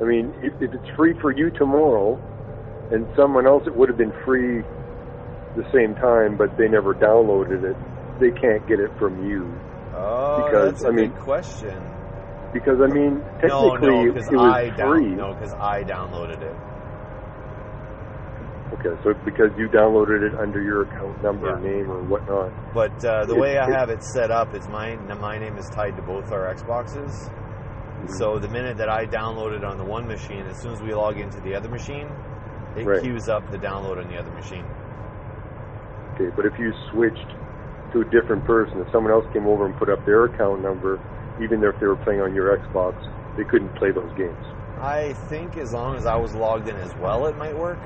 I 0.00 0.04
mean, 0.04 0.32
if, 0.42 0.52
if 0.60 0.74
it's 0.74 0.96
free 0.96 1.14
for 1.20 1.32
you 1.32 1.50
tomorrow, 1.50 2.20
and 2.92 3.08
someone 3.16 3.46
else 3.46 3.64
it 3.66 3.74
would 3.74 3.88
have 3.88 3.98
been 3.98 4.12
free 4.24 4.62
the 5.56 5.64
same 5.72 5.94
time, 5.96 6.36
but 6.36 6.56
they 6.56 6.68
never 6.68 6.94
downloaded 6.94 7.62
it, 7.64 7.76
they 8.20 8.30
can't 8.40 8.66
get 8.68 8.80
it 8.80 8.90
from 8.98 9.28
you 9.28 9.52
Oh, 9.94 10.44
Because, 10.46 10.72
that's 10.72 10.84
a 10.84 10.88
I 10.88 10.90
mean, 10.90 11.10
good 11.10 11.20
question. 11.20 11.78
because 12.52 12.80
I 12.80 12.86
mean, 12.86 13.20
technically 13.40 13.88
no, 13.88 14.04
because 14.12 14.26
it 14.28 14.36
was 14.36 14.52
I 14.54 14.70
free. 14.70 15.10
down, 15.10 15.16
no, 15.16 15.34
because 15.34 15.52
I 15.54 15.82
downloaded 15.84 16.40
it. 16.40 16.56
Okay, 18.72 18.96
so 19.04 19.12
because 19.24 19.50
you 19.58 19.68
downloaded 19.68 20.22
it 20.32 20.34
under 20.40 20.62
your 20.62 20.82
account 20.82 21.22
number, 21.22 21.48
Yeah. 21.48 21.70
name, 21.70 21.90
or 21.90 22.00
whatnot. 22.02 22.50
But 22.72 23.04
uh, 23.04 23.26
the 23.26 23.34
It- 23.34 23.40
way 23.40 23.58
I 23.58 23.68
it- 23.68 23.74
have 23.74 23.90
it 23.90 24.02
set 24.02 24.30
up 24.30 24.54
is 24.54 24.66
my 24.68 24.96
my 25.20 25.38
name 25.38 25.58
is 25.58 25.68
tied 25.68 25.94
to 25.96 26.02
both 26.02 26.32
our 26.32 26.52
Xboxes. 26.54 27.30
So 28.18 28.38
the 28.38 28.48
minute 28.48 28.78
that 28.78 28.88
I 28.88 29.06
download 29.06 29.52
it 29.56 29.62
on 29.62 29.76
the 29.78 29.84
one 29.84 30.08
machine, 30.08 30.46
as 30.46 30.56
soon 30.60 30.72
as 30.72 30.80
we 30.82 30.92
log 30.94 31.18
into 31.20 31.38
the 31.40 31.54
other 31.54 31.68
machine, 31.68 32.08
it 32.76 32.84
Right. 32.86 33.02
queues 33.02 33.28
up 33.28 33.48
the 33.50 33.58
download 33.58 33.98
on 34.02 34.08
the 34.08 34.18
other 34.18 34.32
machine. 34.32 34.64
Okay, 36.14 36.30
but 36.34 36.44
if 36.46 36.58
you 36.58 36.72
switched 36.90 37.32
to 37.92 38.00
a 38.00 38.04
different 38.04 38.44
person, 38.44 38.80
if 38.80 38.90
someone 38.90 39.12
else 39.12 39.24
came 39.32 39.46
over 39.46 39.66
and 39.66 39.76
put 39.76 39.88
up 39.88 40.04
their 40.04 40.24
account 40.24 40.62
number, 40.62 41.00
even 41.38 41.62
if 41.64 41.78
they 41.80 41.86
were 41.86 41.96
playing 41.96 42.20
on 42.20 42.34
your 42.34 42.56
Xbox, 42.56 42.94
they 43.36 43.44
couldn't 43.44 43.74
play 43.76 43.92
those 43.92 44.12
games. 44.14 44.44
I 44.80 45.14
think 45.28 45.56
as 45.56 45.72
long 45.72 45.96
as 45.96 46.06
I 46.06 46.16
was 46.16 46.34
logged 46.34 46.68
in 46.68 46.76
as 46.76 46.94
well, 46.96 47.26
it 47.26 47.36
might 47.36 47.56
work. 47.56 47.78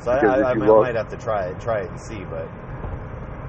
So 0.00 0.10
I, 0.10 0.16
I, 0.16 0.50
I 0.50 0.54
might, 0.54 0.66
log- 0.66 0.82
might 0.82 0.94
have 0.96 1.08
to 1.10 1.16
try 1.16 1.46
it, 1.46 1.60
try 1.60 1.80
it 1.82 1.90
and 1.90 2.00
see. 2.00 2.24
But 2.24 2.48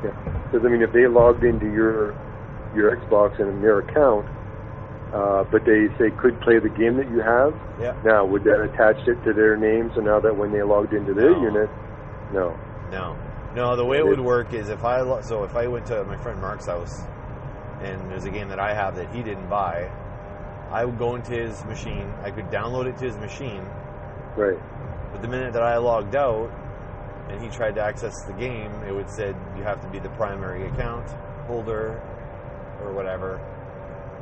yeah, 0.03 0.11
Because 0.51 0.65
I 0.65 0.69
mean, 0.69 0.81
if 0.81 0.91
they 0.91 1.07
logged 1.07 1.43
into 1.43 1.65
your 1.71 2.15
your 2.73 2.95
Xbox 2.95 3.39
and 3.39 3.63
their 3.63 3.79
account, 3.79 4.27
uh, 5.11 5.43
but 5.51 5.65
they 5.65 5.87
say 5.97 6.11
could 6.11 6.39
play 6.41 6.59
the 6.59 6.69
game 6.69 6.97
that 6.97 7.07
you 7.09 7.21
have, 7.21 7.53
yeah, 7.79 7.93
now 8.03 8.25
would 8.25 8.43
that 8.43 8.61
attach 8.61 8.97
it 9.07 9.23
to 9.23 9.33
their 9.33 9.57
name? 9.57 9.91
So 9.95 10.01
now 10.01 10.19
that 10.19 10.35
when 10.37 10.51
they 10.51 10.61
logged 10.63 10.93
into 10.93 11.13
their 11.13 11.31
No. 11.31 11.43
unit, 11.43 11.69
no. 12.29 12.59
No, 12.93 13.17
no. 13.55 13.75
The 13.75 13.83
way 13.83 13.97
it 13.97 14.05
would 14.05 14.19
work 14.19 14.53
is 14.53 14.69
if 14.69 14.83
I 14.85 15.21
so 15.21 15.43
if 15.43 15.55
I 15.55 15.67
went 15.67 15.87
to 15.87 16.03
my 16.05 16.17
friend 16.17 16.39
Mark's 16.39 16.67
house 16.67 17.01
and 17.81 18.09
there's 18.09 18.25
a 18.25 18.29
game 18.29 18.49
that 18.49 18.59
I 18.59 18.73
have 18.73 18.95
that 18.95 19.13
he 19.13 19.23
didn't 19.23 19.49
buy, 19.49 19.89
I 20.71 20.85
would 20.85 20.99
go 20.99 21.15
into 21.15 21.31
his 21.31 21.65
machine. 21.65 22.07
I 22.21 22.29
could 22.29 22.45
download 22.45 22.85
it 22.85 22.97
to 22.99 23.05
his 23.05 23.17
machine. 23.17 23.65
Right. 24.37 24.59
But 25.11 25.21
the 25.21 25.27
minute 25.27 25.53
that 25.53 25.63
I 25.63 25.77
logged 25.77 26.15
out 26.15 26.51
and 27.29 27.41
he 27.41 27.49
tried 27.49 27.75
to 27.75 27.81
access 27.81 28.13
the 28.25 28.33
game, 28.33 28.71
it 28.87 28.93
would 28.93 29.09
said 29.09 29.35
you 29.57 29.63
have 29.63 29.81
to 29.81 29.87
be 29.89 29.99
the 29.99 30.09
primary 30.09 30.67
account 30.67 31.09
holder 31.47 31.99
or 32.81 32.93
whatever. 32.93 33.41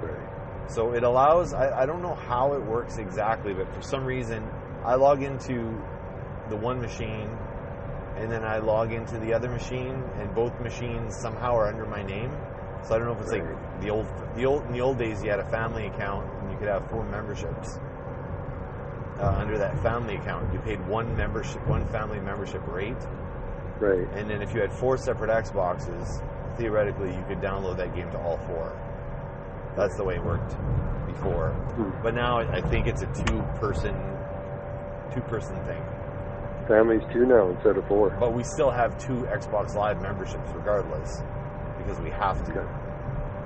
Right. 0.01 0.71
So 0.71 0.93
it 0.93 1.03
allows, 1.03 1.53
I, 1.53 1.81
I 1.81 1.85
don't 1.85 2.01
know 2.01 2.15
how 2.15 2.53
it 2.53 2.63
works 2.63 2.97
exactly, 2.97 3.53
but 3.53 3.73
for 3.73 3.81
some 3.81 4.05
reason, 4.05 4.49
I 4.85 4.95
log 4.95 5.21
into 5.23 5.81
the 6.49 6.55
one 6.55 6.79
machine 6.79 7.29
and 8.17 8.31
then 8.31 8.43
I 8.43 8.57
log 8.59 8.91
into 8.93 9.17
the 9.19 9.33
other 9.33 9.49
machine, 9.49 10.03
and 10.19 10.33
both 10.35 10.59
machines 10.61 11.15
somehow 11.21 11.55
are 11.55 11.67
under 11.67 11.85
my 11.85 12.03
name. 12.03 12.31
So 12.83 12.95
I 12.95 12.97
don't 12.97 13.07
know 13.07 13.13
if 13.13 13.21
it's 13.21 13.31
Right. 13.31 13.43
like 13.43 13.81
the 13.81 13.89
old, 13.91 14.07
the 14.35 14.45
old, 14.45 14.65
in 14.65 14.73
the 14.73 14.81
old 14.81 14.97
days, 14.97 15.23
you 15.23 15.29
had 15.29 15.39
a 15.39 15.45
family 15.49 15.85
account 15.87 16.27
and 16.41 16.51
you 16.51 16.57
could 16.57 16.67
have 16.67 16.89
four 16.89 17.03
memberships. 17.05 17.79
Uh, 19.19 19.35
under 19.37 19.57
that 19.57 19.77
family 19.79 20.15
account, 20.15 20.51
you 20.51 20.59
paid 20.59 20.79
one 20.87 21.15
membership, 21.15 21.65
one 21.67 21.85
family 21.89 22.19
membership 22.19 22.65
rate, 22.67 22.97
Right. 23.79 24.07
and 24.15 24.27
then 24.29 24.41
if 24.41 24.51
you 24.53 24.61
had 24.61 24.73
four 24.73 24.97
separate 24.97 25.29
Xboxes, 25.29 26.23
theoretically 26.57 27.13
you 27.15 27.23
could 27.27 27.39
download 27.39 27.77
that 27.77 27.93
game 27.93 28.09
to 28.11 28.17
all 28.19 28.37
four. 28.47 28.71
That's 29.75 29.95
the 29.95 30.03
way 30.03 30.15
it 30.15 30.23
worked 30.23 30.55
before. 31.05 31.49
Hmm. 31.75 31.91
But 32.01 32.15
now 32.15 32.39
I 32.39 32.57
I 32.57 32.61
think 32.61 32.87
it's 32.87 33.03
a 33.03 33.07
two 33.13 33.41
person 33.59 33.95
two 35.13 35.21
person 35.21 35.55
thing. 35.65 35.83
Families 36.67 37.01
two 37.11 37.25
now 37.25 37.49
instead 37.49 37.77
of 37.77 37.87
four. 37.87 38.11
But 38.19 38.33
we 38.33 38.43
still 38.43 38.71
have 38.71 38.97
two 38.97 39.23
Xbox 39.31 39.75
Live 39.75 40.01
memberships 40.01 40.49
regardless. 40.53 41.21
Because 41.77 41.99
we 41.99 42.09
have 42.11 42.43
to. 42.45 42.51
Okay. 42.51 42.69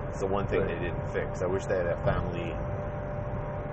It's 0.09 0.19
the 0.19 0.27
one 0.27 0.47
thing 0.47 0.61
Right. 0.61 0.69
they 0.79 0.85
didn't 0.87 1.07
fix. 1.11 1.41
I 1.41 1.47
wish 1.47 1.65
they 1.65 1.77
had 1.77 1.87
a 1.87 1.97
family 2.03 2.53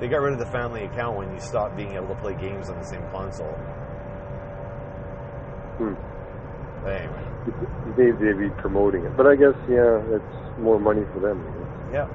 they 0.00 0.08
got 0.08 0.20
rid 0.20 0.32
of 0.32 0.40
the 0.40 0.46
family 0.46 0.82
account 0.82 1.16
when 1.16 1.32
you 1.32 1.38
stopped 1.38 1.76
being 1.76 1.92
able 1.92 2.08
to 2.08 2.16
play 2.16 2.34
games 2.34 2.68
on 2.68 2.76
the 2.76 2.84
same 2.84 3.02
console. 3.12 3.52
Hmm. 5.78 5.94
But 6.82 6.92
anyway. 6.96 7.24
Maybe 7.96 8.10
they'd 8.12 8.38
be 8.38 8.50
promoting 8.60 9.04
it, 9.04 9.16
but 9.16 9.26
I 9.28 9.36
guess 9.36 9.54
yeah, 9.68 10.02
it's 10.10 10.58
more 10.58 10.80
money 10.80 11.02
for 11.12 11.20
them. 11.20 11.38
Yeah. 11.92 12.08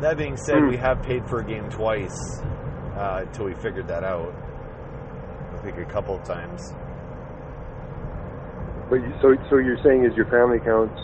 That 0.00 0.16
being 0.16 0.36
said, 0.38 0.60
Hmm. 0.60 0.68
we 0.68 0.76
have 0.78 1.02
paid 1.02 1.28
for 1.28 1.40
a 1.40 1.44
game 1.44 1.68
twice 1.68 2.40
uh, 2.96 3.24
until 3.26 3.44
we 3.46 3.54
figured 3.54 3.88
that 3.88 4.02
out. 4.04 4.32
I 5.60 5.62
think 5.62 5.78
a 5.78 5.84
couple 5.84 6.16
of 6.16 6.24
times. 6.24 6.72
But 8.88 8.96
you, 8.96 9.12
so 9.20 9.36
so 9.48 9.58
you're 9.58 9.78
saying 9.84 10.04
is 10.04 10.16
your 10.16 10.26
family 10.26 10.56
accounts 10.56 10.98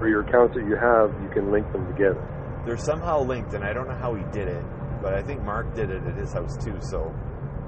or 0.00 0.08
your 0.08 0.22
accounts 0.22 0.54
that 0.54 0.64
you 0.64 0.76
have, 0.76 1.12
you 1.22 1.28
can 1.28 1.52
link 1.52 1.70
them 1.72 1.86
together. 1.86 2.26
They're 2.64 2.76
somehow 2.76 3.22
linked, 3.22 3.54
and 3.54 3.62
I 3.62 3.72
don't 3.72 3.86
know 3.86 3.96
how 3.96 4.14
he 4.14 4.24
did 4.32 4.48
it, 4.48 4.64
but 5.02 5.14
I 5.14 5.22
think 5.22 5.42
Mark 5.42 5.74
did 5.74 5.90
it 5.90 6.02
at 6.06 6.14
his 6.14 6.32
house 6.32 6.56
too. 6.56 6.78
So, 6.80 7.14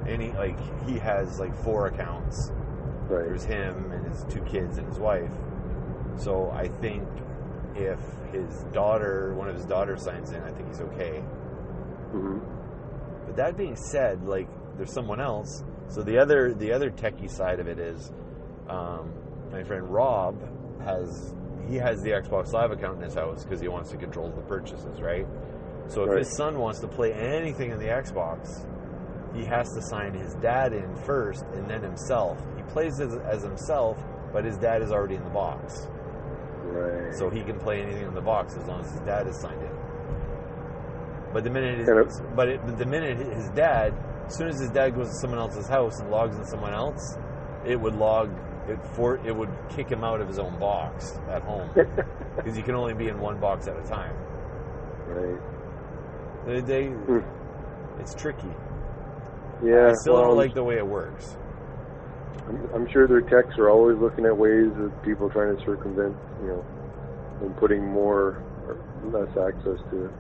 any 0.09 0.33
like 0.33 0.59
he 0.87 0.99
has 0.99 1.39
like 1.39 1.55
four 1.63 1.87
accounts. 1.87 2.51
Right. 3.09 3.27
There's 3.27 3.45
him 3.45 3.93
and 3.93 4.07
his 4.07 4.25
two 4.33 4.41
kids 4.43 4.79
and 4.79 4.89
his 4.89 4.99
wife. 4.99 5.31
So 6.17 6.51
I 6.51 6.69
think 6.69 7.07
if 7.75 7.99
his 8.33 8.65
daughter, 8.73 9.35
one 9.35 9.49
of 9.49 9.55
his 9.55 9.65
daughters, 9.65 10.03
signs 10.03 10.33
in, 10.33 10.43
I 10.43 10.51
think 10.51 10.69
he's 10.69 10.81
okay. 10.81 11.21
hmm 12.11 12.39
But 13.27 13.37
that 13.37 13.57
being 13.57 13.77
said, 13.77 14.25
like 14.25 14.49
there's 14.77 14.93
someone 14.93 15.21
else. 15.21 15.63
So 15.93 16.03
the 16.03 16.17
other 16.19 16.55
the 16.55 16.73
other 16.73 16.91
techie 16.91 17.31
side 17.31 17.61
of 17.61 17.69
it 17.69 17.79
is, 17.79 18.11
um, 18.67 19.13
my 19.51 19.63
friend 19.63 19.87
Rob 19.93 20.37
has 20.83 21.35
he 21.69 21.77
has 21.77 22.01
the 22.03 22.11
Xbox 22.11 22.53
Live 22.53 22.71
account 22.71 22.97
in 22.97 23.05
his 23.05 23.15
house 23.15 23.45
because 23.45 23.61
he 23.61 23.69
wants 23.69 23.91
to 23.91 23.99
control 23.99 24.31
the 24.31 24.41
purchases, 24.43 25.03
right? 25.03 25.27
So 25.89 26.05
if 26.05 26.09
Right. 26.09 26.19
his 26.21 26.35
son 26.35 26.59
wants 26.59 26.81
to 26.81 26.89
play 26.89 27.13
anything 27.13 27.71
in 27.73 27.79
the 27.79 27.89
Xbox, 27.89 28.67
he 29.35 29.45
has 29.45 29.69
to 29.75 29.83
sign 29.83 30.15
his 30.15 30.35
dad 30.37 30.73
in 30.73 30.95
first 31.05 31.45
and 31.55 31.69
then 31.69 31.83
himself. 31.83 32.39
He 32.57 32.63
plays 32.63 32.99
as, 32.99 33.15
as 33.17 33.43
himself, 33.43 34.03
but 34.33 34.45
his 34.47 34.57
dad 34.57 34.81
is 34.81 34.93
already 34.93 35.17
in 35.17 35.25
the 35.25 35.31
box, 35.31 35.89
Right. 36.65 37.15
so 37.15 37.29
he 37.29 37.43
can 37.43 37.59
play 37.59 37.83
anything 37.83 38.07
in 38.07 38.15
the 38.15 38.21
box 38.23 38.57
as 38.57 38.67
long 38.67 38.81
as 38.81 38.91
his 38.93 39.01
dad 39.03 39.27
is 39.27 39.39
signed 39.41 39.61
in. 39.63 39.71
But 41.35 41.45
the 41.45 41.51
minute 41.51 41.79
his, 41.79 41.87
Kind 41.89 41.99
of- 42.01 42.37
but 42.37 42.79
the 42.79 42.87
minute 42.87 43.19
his 43.19 43.49
dad, 43.51 43.95
as 44.33 44.39
soon 44.39 44.49
as 44.49 44.59
his 44.59 44.71
dad 44.71 44.95
goes 44.95 45.09
to 45.09 45.15
someone 45.17 45.39
else's 45.39 45.69
house 45.69 46.01
and 46.01 46.11
logs 46.11 46.39
in 46.39 46.45
someone 46.47 46.73
else, 46.73 47.19
it 47.67 47.79
would 47.79 47.95
log 47.95 48.31
it 48.67 48.79
for 48.95 49.19
it 49.27 49.37
would 49.37 49.51
kick 49.69 49.91
him 49.91 50.03
out 50.03 50.23
of 50.23 50.29
his 50.29 50.39
own 50.39 50.59
box 50.59 51.19
at 51.29 51.43
home 51.43 51.69
because 52.37 52.57
you 52.57 52.63
can 52.63 52.75
only 52.75 52.95
be 52.95 53.09
in 53.09 53.21
one 53.21 53.39
box 53.39 53.69
at 53.69 53.77
a 53.77 53.83
time. 53.83 54.17
right. 55.07 55.41
They, 56.47 56.61
they 56.63 56.87
Hmm. 56.89 58.01
it's 58.01 58.15
tricky. 58.15 58.49
Yeah. 59.63 59.91
I 59.91 59.93
still 60.01 60.15
well, 60.15 60.29
don't 60.29 60.37
like 60.39 60.55
the 60.55 60.65
way 60.65 60.79
it 60.79 60.87
works. 60.87 61.37
I'm, 62.49 62.69
I'm 62.75 62.89
sure 62.91 63.07
their 63.07 63.21
techs 63.21 63.59
are 63.59 63.69
always 63.69 63.99
looking 63.99 64.25
at 64.25 64.35
ways 64.37 64.73
of 64.79 64.91
people 65.03 65.29
trying 65.29 65.55
to 65.57 65.63
circumvent, 65.63 66.17
you 66.41 66.49
know, 66.49 66.65
and 67.43 67.55
putting 67.59 67.87
more 67.87 68.43
or 68.67 68.79
less 69.13 69.29
access 69.37 69.79
to 69.91 70.07
it. 70.07 70.11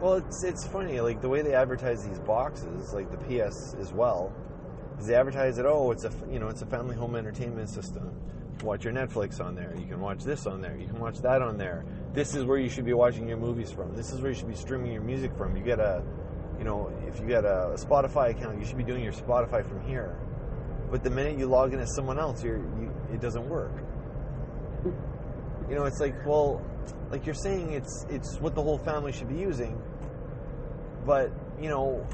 Well, 0.00 0.14
it's 0.14 0.44
it's 0.44 0.66
funny 0.66 0.98
like 1.02 1.20
the 1.20 1.28
way 1.28 1.42
they 1.42 1.52
advertise 1.52 2.02
these 2.02 2.18
boxes, 2.20 2.94
like 2.94 3.10
the 3.10 3.18
PS 3.18 3.74
as 3.78 3.92
well, 3.92 4.32
is 4.98 5.06
they 5.06 5.14
advertise 5.14 5.58
it. 5.58 5.66
Oh, 5.66 5.90
it's 5.90 6.04
a 6.04 6.12
you 6.30 6.38
know 6.38 6.48
it's 6.48 6.62
a 6.62 6.66
family 6.66 6.96
home 6.96 7.16
entertainment 7.16 7.68
system. 7.68 8.10
Watch 8.62 8.84
your 8.84 8.94
Netflix 8.94 9.44
on 9.44 9.54
there. 9.54 9.74
You 9.78 9.86
can 9.86 10.00
watch 10.00 10.24
this 10.24 10.46
on 10.46 10.62
there. 10.62 10.74
You 10.78 10.86
can 10.86 10.98
watch 10.98 11.18
that 11.18 11.42
on 11.42 11.58
there. 11.58 11.84
This 12.14 12.34
is 12.34 12.44
where 12.44 12.56
you 12.56 12.70
should 12.70 12.86
be 12.86 12.94
watching 12.94 13.28
your 13.28 13.36
movies 13.36 13.70
from. 13.70 13.94
This 13.94 14.10
is 14.10 14.22
where 14.22 14.30
you 14.30 14.36
should 14.36 14.48
be 14.48 14.54
streaming 14.54 14.90
your 14.90 15.02
music 15.02 15.36
from. 15.36 15.54
You 15.54 15.62
get 15.62 15.80
a, 15.80 16.02
you 16.58 16.64
know, 16.64 16.90
if 17.06 17.20
you 17.20 17.26
get 17.26 17.44
a 17.44 17.74
Spotify 17.76 18.30
account, 18.30 18.58
you 18.58 18.64
should 18.64 18.78
be 18.78 18.84
doing 18.84 19.04
your 19.04 19.12
Spotify 19.12 19.66
from 19.66 19.82
here. 19.86 20.18
But 20.90 21.04
the 21.04 21.10
minute 21.10 21.38
you 21.38 21.46
log 21.46 21.74
in 21.74 21.80
as 21.80 21.94
someone 21.94 22.18
else, 22.18 22.42
you're, 22.42 22.56
you 22.56 22.90
it 23.12 23.20
doesn't 23.20 23.48
work. 23.48 23.72
You 25.68 25.76
know, 25.76 25.84
it's 25.84 26.00
like 26.00 26.14
well, 26.24 26.62
like 27.10 27.26
you're 27.26 27.34
saying, 27.34 27.72
it's 27.72 28.06
it's 28.08 28.40
what 28.40 28.54
the 28.54 28.62
whole 28.62 28.78
family 28.78 29.12
should 29.12 29.28
be 29.28 29.36
using. 29.36 29.80
But 31.04 31.32
you 31.60 31.68
know, 31.68 32.06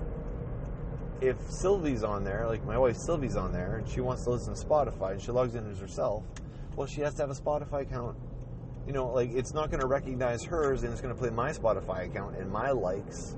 if 1.21 1.37
Sylvie's 1.51 2.03
on 2.03 2.25
there, 2.25 2.47
like 2.47 2.65
my 2.65 2.79
wife 2.79 2.97
Sylvie's 2.97 3.37
on 3.37 3.53
there, 3.53 3.77
and 3.77 3.89
she 3.89 4.01
wants 4.01 4.25
to 4.25 4.31
listen 4.31 4.55
to 4.55 4.61
Spotify, 4.65 5.13
and 5.13 5.23
she 5.23 5.33
logs 5.33 5.55
in 5.55 5.71
as 5.71 5.79
herself, 5.79 6.25
well, 6.77 6.87
she 6.87 7.01
has 7.01 7.15
to 7.15 7.23
have 7.23 7.31
a 7.31 7.35
Spotify 7.35 7.83
account. 7.83 8.17
You 8.87 8.93
know, 8.93 9.09
like 9.13 9.31
it's 9.33 9.53
not 9.53 9.71
going 9.71 9.81
to 9.81 9.87
recognize 9.87 10.45
hers, 10.45 10.83
and 10.83 10.93
it's 10.93 11.01
going 11.01 11.15
to 11.15 11.19
play 11.21 11.31
my 11.31 11.51
Spotify 11.53 12.07
account 12.07 12.37
and 12.37 12.51
my 12.51 12.71
likes 12.71 13.37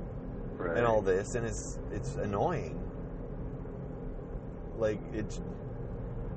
Right. 0.56 0.76
and 0.76 0.84
all 0.86 1.00
this, 1.00 1.34
and 1.36 1.46
it's 1.46 1.78
it's 1.92 2.16
annoying. 2.16 2.78
Like 4.76 4.98
it's, 5.12 5.40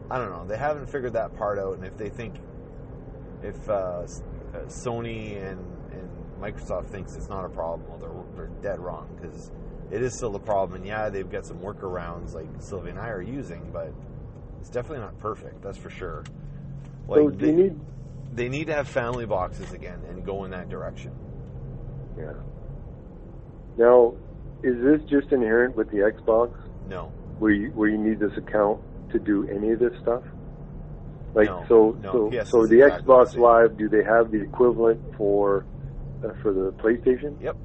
I 0.10 0.18
don't 0.18 0.30
know. 0.30 0.46
They 0.48 0.58
haven't 0.58 0.88
figured 0.88 1.14
that 1.14 1.36
part 1.36 1.60
out, 1.60 1.76
and 1.76 1.86
if 1.86 1.98
they 1.98 2.10
think, 2.10 2.36
if 3.44 3.68
uh, 3.70 3.74
uh, 3.74 4.06
Sony 4.68 5.38
and 5.38 5.60
and 5.92 6.10
Microsoft 6.42 6.88
thinks 6.88 7.16
it's 7.16 7.30
not 7.30 7.46
a 7.46 7.50
problem, 7.50 7.88
well, 7.88 8.00
they're 8.36 8.48
they're 8.48 8.62
dead 8.62 8.80
wrong 8.80 9.08
because 9.16 9.52
it 9.92 10.02
is 10.02 10.16
still 10.16 10.36
a 10.36 10.40
problem. 10.40 10.78
And 10.78 10.88
yeah, 10.88 11.10
they've 11.10 11.30
got 11.30 11.46
some 11.46 11.58
workarounds 11.60 12.34
like 12.34 12.48
Sylvia 12.60 12.92
and 12.92 13.00
I 13.00 13.10
are 13.10 13.22
using, 13.22 13.70
but 13.72 13.94
it's 14.60 14.70
definitely 14.70 15.00
not 15.00 15.20
perfect. 15.20 15.62
That's 15.62 15.78
for 15.78 15.90
sure. 15.90 16.24
Like 17.08 17.20
so 17.20 17.30
they, 17.30 17.52
need? 17.52 17.80
they 18.34 18.50
need 18.50 18.68
to 18.68 18.74
have 18.74 18.88
family 18.88 19.26
boxes 19.26 19.74
again 19.74 20.02
and 20.10 20.26
go 20.26 20.46
in 20.46 20.52
that 20.52 20.70
direction. 20.70 21.12
Yeah. 22.18 22.34
Now, 23.78 24.16
is 24.64 24.76
this 24.82 25.02
just 25.10 25.32
inherent 25.32 25.76
with 25.76 25.90
the 25.92 25.98
Xbox, 25.98 26.54
No, 26.90 27.12
where 27.40 27.52
you 27.52 27.70
where 27.72 27.90
you 27.90 27.98
need 27.98 28.20
this 28.20 28.36
account 28.38 28.80
to 29.12 29.20
do 29.20 29.48
any 29.48 29.72
of 29.72 29.80
this 29.80 29.94
stuff? 30.02 30.24
Like 31.34 31.48
No, 31.48 31.66
so, 31.68 31.98
no, 32.02 32.12
so, 32.12 32.30
PS 32.30 32.50
so 32.50 32.66
the 32.66 32.82
exactly 32.82 33.08
Xbox 33.08 33.32
same. 33.32 33.42
Live, 33.42 33.78
do 33.78 33.90
they 33.90 34.04
have 34.04 34.32
the 34.32 34.42
equivalent 34.42 35.02
for 35.18 35.66
Uh, 36.24 36.34
for 36.42 36.54
the 36.54 36.72
PlayStation? 36.74 37.42
Yep. 37.42 37.58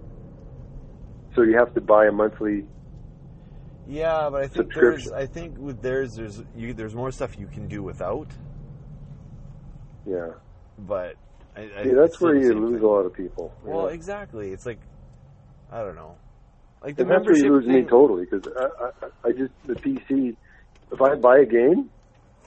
So 1.35 1.43
you 1.43 1.57
have 1.59 1.75
to 1.75 1.81
buy 1.81 2.07
a 2.07 2.13
monthly. 2.13 2.65
Yeah, 3.87 4.29
but 4.31 4.43
I 4.43 4.49
think 4.49 4.73
there's. 4.75 5.13
I 5.13 5.27
think 5.27 5.59
with 5.59 5.83
theirs, 5.83 6.15
there's 6.15 6.43
you, 6.57 6.73
there's 6.73 6.95
more 6.95 7.11
stuff 7.11 7.39
you 7.39 7.47
can 7.47 7.69
do 7.69 7.83
without. 7.83 8.29
Yeah. 10.07 10.31
But 10.79 11.17
I, 11.55 11.71
I 11.77 11.83
See, 11.85 11.91
that's 11.91 12.21
where 12.21 12.35
you 12.35 12.55
lose 12.55 12.81
thing. 12.81 12.83
a 12.83 12.87
lot 12.87 13.07
of 13.07 13.15
people. 13.15 13.55
Well, 13.63 13.83
know? 13.83 13.87
exactly. 13.87 14.51
It's 14.51 14.67
like 14.67 14.81
I 15.71 15.83
don't 15.83 15.95
know. 15.95 16.17
Like 16.83 16.97
the 16.97 17.03
and 17.03 17.11
that's 17.11 17.25
where 17.27 17.35
membership 17.35 17.45
you 17.45 17.53
lose 17.53 17.67
me 17.67 17.83
totally 17.83 18.27
because 18.31 18.47
I, 18.57 19.07
I, 19.07 19.29
I 19.29 19.33
just 19.33 19.53
the 19.67 19.75
PC. 19.75 20.37
If 20.93 21.03
I 21.03 21.15
buy 21.17 21.39
a 21.39 21.47
game, 21.47 21.91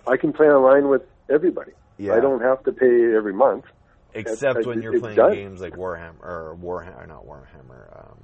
I 0.08 0.18
can 0.18 0.34
play 0.34 0.48
online 0.48 0.90
with 0.90 1.04
everybody. 1.30 1.74
Yeah. 1.98 2.14
I 2.14 2.22
don't 2.22 2.42
have 2.42 2.64
to 2.64 2.72
pay 2.72 3.16
every 3.16 3.34
month. 3.34 3.66
Except 4.14 4.66
when 4.66 4.82
you're 4.82 5.00
playing 5.00 5.18
games 5.18 5.62
like 5.62 5.74
Warhammer 5.74 6.22
or 6.22 6.58
Warhammer, 6.62 7.08
not 7.08 7.26
Warhammer, 7.26 8.00
um, 8.00 8.18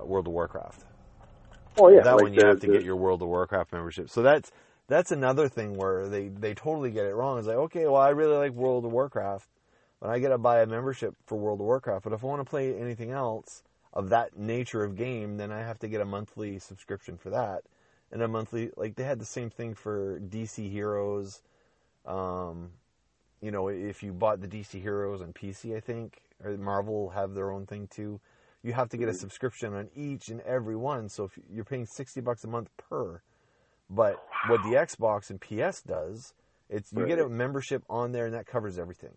uh, 0.00 0.04
World 0.04 0.26
of 0.26 0.32
Warcraft. 0.32 0.82
Oh 1.78 1.88
yeah, 1.88 2.02
that 2.02 2.14
like 2.14 2.22
one 2.24 2.34
you 2.34 2.40
the- 2.40 2.46
have 2.46 2.60
to 2.60 2.66
the- 2.66 2.72
get 2.72 2.82
your 2.82 2.96
World 2.96 3.22
of 3.22 3.28
Warcraft 3.28 3.72
membership. 3.72 4.10
So 4.10 4.22
that's 4.22 4.50
that's 4.88 5.12
another 5.12 5.48
thing 5.48 5.76
where 5.76 6.08
they 6.08 6.28
they 6.28 6.54
totally 6.54 6.90
get 6.90 7.06
it 7.06 7.14
wrong. 7.14 7.38
It's 7.38 7.46
like 7.46 7.56
okay, 7.56 7.84
well 7.86 7.96
I 7.96 8.10
really 8.10 8.36
like 8.36 8.52
World 8.52 8.84
of 8.84 8.92
Warcraft, 8.92 9.48
but 10.00 10.10
I 10.10 10.18
got 10.18 10.30
to 10.30 10.38
buy 10.38 10.60
a 10.62 10.66
membership 10.66 11.14
for 11.26 11.36
World 11.38 11.60
of 11.60 11.66
Warcraft. 11.66 12.04
But 12.04 12.12
if 12.12 12.24
I 12.24 12.26
want 12.26 12.40
to 12.40 12.48
play 12.48 12.74
anything 12.78 13.10
else 13.10 13.62
of 13.92 14.08
that 14.10 14.36
nature 14.38 14.82
of 14.84 14.96
game, 14.96 15.36
then 15.36 15.52
I 15.52 15.60
have 15.60 15.78
to 15.80 15.88
get 15.88 16.00
a 16.00 16.04
monthly 16.04 16.58
subscription 16.58 17.16
for 17.16 17.30
that, 17.30 17.62
and 18.10 18.22
a 18.22 18.28
monthly 18.28 18.70
like 18.76 18.96
they 18.96 19.04
had 19.04 19.18
the 19.20 19.24
same 19.24 19.50
thing 19.50 19.74
for 19.74 20.18
DC 20.18 20.68
Heroes. 20.70 21.42
Um, 22.06 22.70
you 23.40 23.50
know, 23.50 23.68
if 23.68 24.02
you 24.02 24.12
bought 24.12 24.40
the 24.40 24.48
DC 24.48 24.80
Heroes 24.80 25.20
on 25.20 25.32
PC, 25.32 25.76
I 25.76 25.80
think, 25.80 26.20
or 26.42 26.56
Marvel 26.56 27.10
have 27.10 27.34
their 27.34 27.50
own 27.50 27.66
thing 27.66 27.88
too. 27.88 28.20
You 28.62 28.72
have 28.72 28.88
to 28.90 28.96
get 28.96 29.08
a 29.08 29.12
mm-hmm. 29.12 29.20
subscription 29.20 29.74
on 29.74 29.88
each 29.94 30.28
and 30.28 30.40
every 30.40 30.76
one. 30.76 31.08
So 31.08 31.24
if 31.24 31.38
you're 31.52 31.64
paying 31.64 31.86
sixty 31.86 32.20
bucks 32.20 32.44
a 32.44 32.48
month 32.48 32.70
per, 32.76 33.20
but 33.88 34.16
oh, 34.16 34.50
what 34.50 34.62
the 34.62 34.76
Xbox 34.76 35.30
and 35.30 35.40
PS 35.40 35.82
does, 35.82 36.34
it's 36.68 36.92
you 36.92 37.06
get 37.06 37.18
a 37.18 37.28
membership 37.28 37.84
on 37.88 38.12
there 38.12 38.26
and 38.26 38.34
that 38.34 38.46
covers 38.46 38.78
everything. 38.78 39.14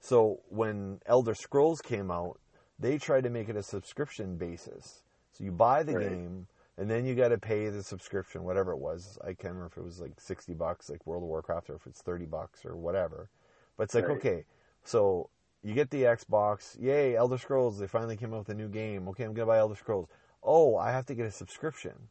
So 0.00 0.40
when 0.48 1.00
Elder 1.06 1.34
Scrolls 1.34 1.80
came 1.80 2.10
out, 2.10 2.38
they 2.78 2.98
tried 2.98 3.24
to 3.24 3.30
make 3.30 3.48
it 3.48 3.56
a 3.56 3.62
subscription 3.62 4.36
basis. 4.36 5.02
So 5.32 5.44
you 5.44 5.50
buy 5.50 5.82
the 5.82 5.94
Right. 5.94 6.10
game 6.10 6.46
and 6.76 6.90
then 6.90 7.04
you 7.04 7.14
got 7.14 7.28
to 7.28 7.38
pay 7.38 7.68
the 7.68 7.82
subscription, 7.82 8.42
whatever 8.44 8.72
it 8.72 8.78
was. 8.78 9.18
I 9.22 9.28
can't 9.28 9.54
remember 9.54 9.66
if 9.66 9.76
it 9.76 9.84
was 9.84 10.00
like 10.00 10.20
60 10.20 10.54
bucks, 10.54 10.90
like 10.90 11.06
World 11.06 11.22
of 11.22 11.28
Warcraft, 11.28 11.70
or 11.70 11.76
if 11.76 11.86
it's 11.86 12.02
30 12.02 12.26
bucks 12.26 12.64
or 12.64 12.76
whatever. 12.76 13.28
But 13.76 13.84
it's 13.84 13.94
like, 13.94 14.08
Right. 14.08 14.16
okay, 14.18 14.44
so 14.82 15.30
you 15.62 15.74
get 15.74 15.90
the 15.90 16.02
Xbox. 16.02 16.76
Yay, 16.80 17.16
Elder 17.16 17.38
Scrolls, 17.38 17.78
they 17.78 17.86
finally 17.86 18.16
came 18.16 18.32
out 18.34 18.40
with 18.40 18.48
a 18.48 18.54
new 18.54 18.68
game. 18.68 19.08
Okay, 19.08 19.24
I'm 19.24 19.34
going 19.34 19.46
to 19.46 19.52
buy 19.52 19.58
Elder 19.58 19.76
Scrolls. 19.76 20.08
Oh, 20.42 20.76
I 20.76 20.90
have 20.90 21.06
to 21.06 21.14
get 21.14 21.26
a 21.26 21.30
subscription. 21.30 22.08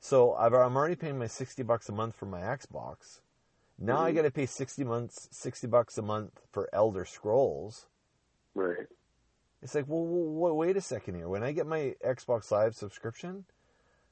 So 0.00 0.34
I've, 0.34 0.52
I'm 0.54 0.76
already 0.76 0.94
paying 0.96 1.18
my 1.18 1.26
60 1.26 1.62
bucks 1.62 1.88
a 1.88 1.92
month 1.92 2.14
for 2.14 2.26
my 2.26 2.40
Xbox. 2.40 3.20
Now 3.78 4.00
I 4.00 4.12
Mhm. 4.12 4.16
got 4.16 4.22
to 4.22 4.30
pay 4.30 4.46
60 4.46 4.84
months 4.84 5.28
60 5.30 5.66
bucks 5.68 5.96
a 5.98 6.02
month 6.02 6.40
for 6.50 6.68
Elder 6.72 7.04
Scrolls. 7.04 7.86
right. 8.54 8.86
It's 9.62 9.74
like, 9.74 9.86
well, 9.88 10.54
wait 10.56 10.76
a 10.76 10.80
second 10.80 11.16
here. 11.16 11.28
When 11.28 11.42
I 11.42 11.50
get 11.52 11.66
my 11.66 11.96
Xbox 12.04 12.50
Live 12.52 12.76
subscription, 12.76 13.44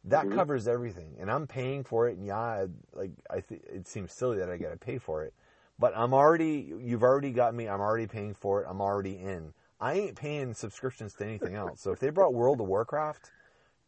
that 0.06 0.26
Mhm. 0.26 0.34
covers 0.34 0.66
everything, 0.68 1.16
and 1.18 1.30
I'm 1.30 1.46
paying 1.46 1.84
for 1.84 2.08
it. 2.08 2.16
And 2.16 2.26
yeah, 2.26 2.66
like 2.92 3.10
I 3.28 3.40
think 3.40 3.64
it 3.64 3.86
seems 3.86 4.12
silly 4.12 4.38
that 4.38 4.48
I 4.50 4.56
got 4.56 4.70
to 4.70 4.76
pay 4.76 4.98
for 4.98 5.24
it, 5.24 5.34
but 5.78 5.96
I'm 5.96 6.14
already. 6.14 6.72
You've 6.78 7.02
already 7.02 7.32
got 7.32 7.54
me. 7.54 7.68
I'm 7.68 7.80
already 7.80 8.06
paying 8.06 8.34
for 8.34 8.62
it. 8.62 8.66
I'm 8.68 8.80
already 8.80 9.18
in. 9.18 9.52
I 9.80 9.94
ain't 9.94 10.16
paying 10.16 10.54
subscriptions 10.54 11.14
to 11.14 11.24
anything 11.24 11.54
else. 11.54 11.80
So 11.82 11.92
if 11.92 11.98
they 12.00 12.10
brought 12.10 12.32
World 12.32 12.60
of 12.60 12.66
Warcraft 12.66 13.30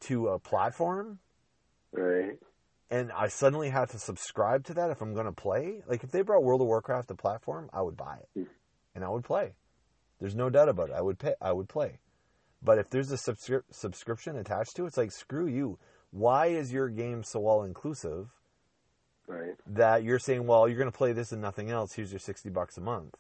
to 0.01 0.29
a 0.29 0.39
platform, 0.39 1.19
Right. 1.93 2.39
and 2.91 3.11
I 3.13 3.29
suddenly 3.29 3.71
have 3.71 3.91
to 3.93 3.99
subscribe 3.99 4.65
to 4.65 4.75
that 4.75 4.91
if 4.91 5.01
I'm 5.01 5.15
going 5.15 5.27
to 5.27 5.33
play, 5.33 5.83
like 5.87 6.05
if 6.05 6.11
they 6.11 6.21
brought 6.23 6.43
World 6.45 6.61
of 6.61 6.67
Warcraft 6.67 7.09
to 7.09 7.15
platform, 7.15 7.71
I 7.73 7.81
would 7.83 7.97
buy 7.97 8.19
it 8.19 8.29
Hmm. 8.35 8.45
and 8.95 9.05
I 9.05 9.09
would 9.09 9.25
play. 9.25 9.55
There's 10.19 10.35
no 10.35 10.51
doubt 10.51 10.69
about 10.69 10.91
it. 10.91 10.95
I 10.97 11.01
would 11.01 11.19
pay. 11.19 11.35
I 11.41 11.53
would 11.53 11.69
play. 11.69 12.01
But 12.61 12.79
if 12.79 12.91
there's 12.91 13.13
a 13.13 13.17
subscri- 13.17 13.63
subscription 13.71 14.37
attached 14.37 14.75
to 14.77 14.85
it, 14.85 14.89
it's 14.89 14.97
like 14.97 15.13
screw 15.13 15.47
you. 15.47 15.79
Why 16.11 16.47
is 16.47 16.73
your 16.73 16.89
game 16.89 17.23
so 17.23 17.47
all 17.47 17.63
inclusive 17.65 18.29
Right. 19.27 19.55
that 19.67 20.03
you're 20.05 20.19
saying, 20.19 20.47
well, 20.47 20.67
you're 20.67 20.79
going 20.79 20.91
to 20.91 20.97
play 20.97 21.13
this 21.13 21.33
and 21.33 21.43
nothing 21.43 21.71
else? 21.71 21.93
Here's 21.93 22.11
your 22.11 22.19
sixty 22.19 22.49
bucks 22.49 22.79
a 22.79 22.81
month. 22.81 23.15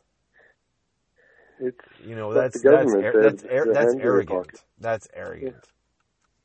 It's 1.60 1.78
You 2.06 2.14
know 2.16 2.32
That's 2.32 2.62
that's 2.62 2.92
that's 2.92 2.94
ar- 2.94 3.22
that's 3.22 3.44
ar- 3.44 3.66
that's 3.66 3.78
hands 3.78 3.92
in 3.94 3.98
their 3.98 4.06
arrogant. 4.12 4.64
That's 4.80 5.08
arrogant. 5.12 5.56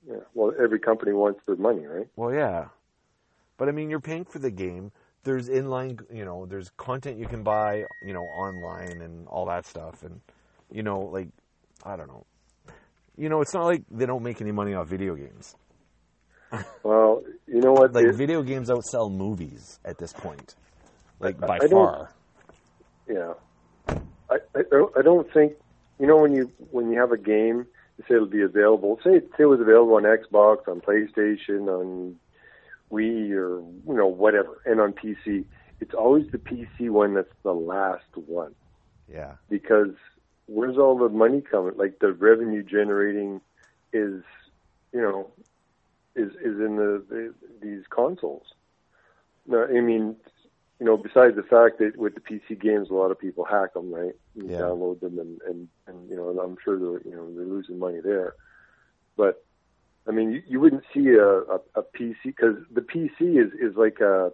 yeah. 0.08 0.16
Well, 0.34 0.54
every 0.62 0.80
company 0.80 1.14
wants 1.14 1.40
their 1.46 1.56
money, 1.56 1.86
right? 1.86 2.08
Well, 2.16 2.34
yeah, 2.34 2.70
but 3.58 3.70
I 3.70 3.72
mean, 3.72 3.90
you're 3.90 4.02
paying 4.02 4.26
for 4.26 4.40
the 4.40 4.52
game. 4.52 4.92
There's 5.24 5.48
inline, 5.48 6.02
you 6.12 6.26
know, 6.26 6.46
there's 6.46 6.70
content 6.76 7.18
you 7.18 7.28
can 7.28 7.44
buy, 7.44 7.86
you 8.06 8.12
know, 8.14 8.24
online 8.24 9.02
and 9.02 9.26
all 9.28 9.46
that 9.46 9.66
stuff, 9.66 10.04
and 10.04 10.20
you 10.72 10.84
know, 10.84 11.00
like, 11.02 11.30
I 11.86 11.96
don't 11.96 12.08
know, 12.08 12.26
you 13.16 13.30
know, 13.30 13.40
it's 13.40 13.54
not 13.54 13.64
like 13.66 13.84
they 13.90 14.06
don't 14.06 14.24
make 14.24 14.42
any 14.42 14.52
money 14.52 14.74
off 14.74 14.88
video 14.88 15.16
games. 15.16 15.56
Well, 16.84 17.24
you 17.48 17.62
know 17.62 17.74
what? 17.74 17.94
Like, 17.94 18.06
It- 18.06 18.16
video 18.16 18.44
games 18.44 18.70
outsell 18.70 19.12
movies 19.12 19.80
at 19.86 19.98
this 19.98 20.14
point, 20.14 20.56
like 21.20 21.40
by 21.40 21.60
I 21.62 21.68
far. 21.68 22.12
Yeah, 23.08 23.34
I, 24.30 24.38
I 24.56 24.64
don't- 24.70 24.98
I 24.98 25.02
don't 25.02 25.32
think 25.34 25.54
you 26.00 26.08
know 26.08 26.18
when 26.18 26.34
you 26.34 26.52
when 26.72 26.92
you 26.92 27.00
have 27.00 27.12
a 27.12 27.18
game, 27.18 27.68
you 27.98 28.04
say 28.08 28.16
it'll 28.16 28.28
be 28.28 28.42
available. 28.42 29.00
Say 29.04 29.18
it, 29.18 29.30
say 29.38 29.44
it 29.44 29.46
was 29.46 29.60
available 29.62 29.96
on 29.96 30.04
Xbox, 30.04 30.68
on 30.68 30.82
PlayStation, 30.82 31.68
on 31.68 32.20
Wii, 32.92 33.32
or 33.32 33.62
you 33.88 33.94
know 33.94 34.08
whatever, 34.08 34.62
and 34.66 34.80
on 34.80 34.94
PC. 34.94 35.46
It's 35.80 35.94
always 35.94 36.30
the 36.32 36.38
PC 36.38 36.90
one 36.90 37.14
that's 37.14 37.34
the 37.44 37.54
last 37.54 38.06
one 38.16 38.56
Yeah, 39.08 39.34
because 39.50 39.96
where's 40.48 40.78
all 40.78 40.98
the 40.98 41.10
money 41.10 41.42
coming? 41.42 41.74
Like 41.76 42.00
the 42.00 42.14
revenue 42.14 42.64
generating 42.64 43.42
is, 43.92 44.24
you 44.94 45.02
know, 45.02 45.32
is 46.16 46.32
is 46.34 46.60
in 46.60 46.76
the, 46.78 47.04
the 47.10 47.34
these 47.62 47.84
consoles. 47.90 48.46
No, 49.48 49.66
I 49.66 49.82
mean, 49.82 50.16
you 50.80 50.86
know, 50.86 50.98
besides 50.98 51.36
the 51.36 51.44
fact 51.44 51.80
that 51.80 51.98
with 51.98 52.16
the 52.16 52.22
PC 52.22 52.60
games, 52.60 52.90
a 52.90 52.94
lot 52.94 53.12
of 53.12 53.20
people 53.20 53.46
hack 53.46 53.74
them, 53.74 53.94
right? 53.94 54.14
You 54.36 54.44
Yeah. 54.50 54.60
download 54.60 55.00
them, 55.02 55.20
and 55.20 55.40
and 55.48 55.68
and 55.88 56.10
you 56.10 56.16
know, 56.16 56.30
and 56.30 56.40
I'm 56.40 56.58
sure 56.64 56.78
they're 56.78 57.02
you 57.08 57.16
know 57.16 57.34
they're 57.36 57.46
losing 57.46 57.80
money 57.80 58.00
there. 58.04 58.36
But 59.18 59.44
I 60.08 60.12
mean, 60.12 60.32
you, 60.32 60.42
you 60.48 60.60
wouldn't 60.60 60.84
see 60.94 61.10
a 61.10 61.28
a, 61.28 61.60
a 61.76 61.84
PC 61.98 62.16
because 62.26 62.58
the 62.72 62.82
PC 62.82 63.40
is 63.44 63.52
is 63.54 63.76
like 63.76 64.00
a 64.00 64.32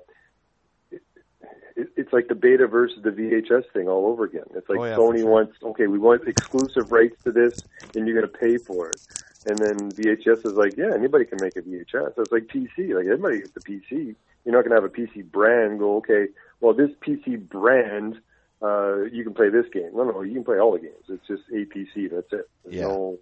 it's 1.95 2.13
like 2.13 2.27
the 2.27 2.35
beta 2.35 2.67
versus 2.67 2.99
the 3.03 3.09
VHS 3.11 3.63
thing 3.73 3.87
all 3.87 4.07
over 4.07 4.23
again. 4.25 4.45
It's 4.55 4.67
like 4.69 4.79
Oh, 4.79 4.85
yeah, 4.85 4.95
Sony 4.95 5.19
sure. 5.21 5.29
wants, 5.29 5.53
okay, 5.63 5.87
we 5.87 5.99
want 5.99 6.27
exclusive 6.27 6.91
rights 6.91 7.15
to 7.25 7.31
this, 7.31 7.53
and 7.95 8.07
you're 8.07 8.19
going 8.19 8.31
to 8.31 8.37
pay 8.37 8.57
for 8.57 8.91
it. 8.91 9.01
And 9.45 9.61
then 9.61 9.93
VHS 9.93 10.39
is 10.45 10.55
like, 10.55 10.75
yeah, 10.77 10.93
anybody 10.93 11.25
can 11.25 11.39
make 11.39 11.55
a 11.55 11.61
VHS. 11.61 12.15
So 12.15 12.23
it's 12.23 12.31
like 12.31 12.47
PC, 12.47 12.93
like 12.95 13.05
everybody 13.05 13.39
gets 13.41 13.55
a 13.55 13.61
PC. 13.61 14.15
You're 14.45 14.55
not 14.55 14.67
going 14.67 14.69
to 14.69 14.75
have 14.75 14.83
a 14.83 14.89
PC 14.89 15.29
brand 15.31 15.79
go, 15.79 15.97
okay, 15.97 16.27
well, 16.61 16.73
this 16.73 16.89
PC 17.05 17.47
brand, 17.47 18.15
uh, 18.61 19.03
you 19.11 19.23
can 19.23 19.33
play 19.33 19.49
this 19.49 19.65
game. 19.71 19.91
No, 19.93 20.03
no, 20.03 20.21
you 20.21 20.33
can 20.33 20.43
play 20.43 20.59
all 20.59 20.73
the 20.73 20.79
games. 20.79 21.05
It's 21.07 21.25
just 21.27 21.43
a 21.51 21.65
PC. 21.65 22.11
That's 22.11 22.31
it. 22.33 22.49
There's 22.63 22.75
Yeah. 22.75 22.83
no, 22.83 23.17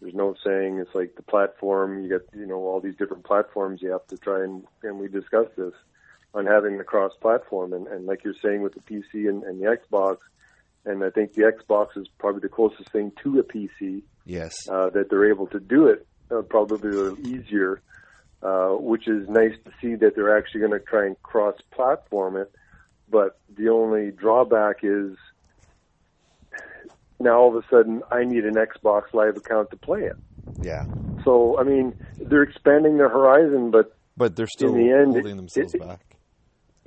there's 0.00 0.14
no 0.14 0.34
saying 0.44 0.78
it's 0.78 0.94
like 0.94 1.16
the 1.16 1.22
platform. 1.22 2.02
You 2.04 2.10
got, 2.10 2.22
you 2.38 2.46
know, 2.46 2.56
all 2.60 2.80
these 2.80 2.96
different 2.96 3.24
platforms. 3.24 3.82
You 3.82 3.90
have 3.90 4.06
to 4.08 4.16
try 4.16 4.42
and, 4.44 4.64
and 4.82 4.98
we 4.98 5.08
discussed 5.08 5.56
this 5.56 5.74
on 6.34 6.46
having 6.46 6.78
the 6.78 6.84
cross 6.84 7.12
platform. 7.20 7.72
And, 7.72 7.86
and 7.88 8.06
like 8.06 8.24
you're 8.24 8.34
saying 8.42 8.62
with 8.62 8.74
the 8.74 8.80
PC 8.80 9.28
and, 9.28 9.42
and 9.42 9.60
the 9.60 9.66
Xbox, 9.76 10.18
and 10.84 11.02
I 11.04 11.10
think 11.10 11.34
the 11.34 11.42
Xbox 11.42 11.96
is 11.96 12.06
probably 12.18 12.40
the 12.40 12.48
closest 12.48 12.90
thing 12.90 13.12
to 13.22 13.38
a 13.38 13.42
PC 13.42 14.02
yes, 14.24 14.54
uh, 14.68 14.90
that 14.90 15.10
they're 15.10 15.28
able 15.30 15.46
to 15.48 15.60
do 15.60 15.86
it 15.88 16.06
uh, 16.30 16.42
probably 16.42 16.90
a 16.90 16.94
little 16.94 17.26
easier, 17.26 17.82
uh, 18.42 18.68
which 18.70 19.08
is 19.08 19.28
nice 19.28 19.52
to 19.64 19.70
see 19.80 19.94
that 19.96 20.14
they're 20.14 20.36
actually 20.38 20.60
going 20.60 20.72
to 20.72 20.78
try 20.80 21.04
and 21.06 21.20
cross-platform 21.22 22.36
it. 22.36 22.50
But 23.10 23.38
the 23.56 23.68
only 23.68 24.12
drawback 24.12 24.76
is 24.84 25.16
now 27.18 27.38
all 27.38 27.56
of 27.56 27.62
a 27.62 27.66
sudden 27.68 28.02
I 28.10 28.24
need 28.24 28.44
an 28.44 28.54
Xbox 28.54 29.12
Live 29.12 29.36
account 29.36 29.70
to 29.70 29.76
play 29.76 30.02
it. 30.02 30.16
yeah. 30.62 30.84
So 31.24 31.58
I 31.58 31.64
mean, 31.64 31.92
they're 32.20 32.42
expanding 32.44 32.96
their 32.96 33.08
horizon, 33.10 33.70
but 33.70 33.94
But 34.16 34.36
they're 34.36 34.46
still 34.46 34.74
in 34.74 34.86
the 34.86 34.92
end, 34.92 35.12
holding 35.12 35.32
it- 35.32 35.36
themselves 35.36 35.74
it- 35.74 35.80
back. 35.80 36.00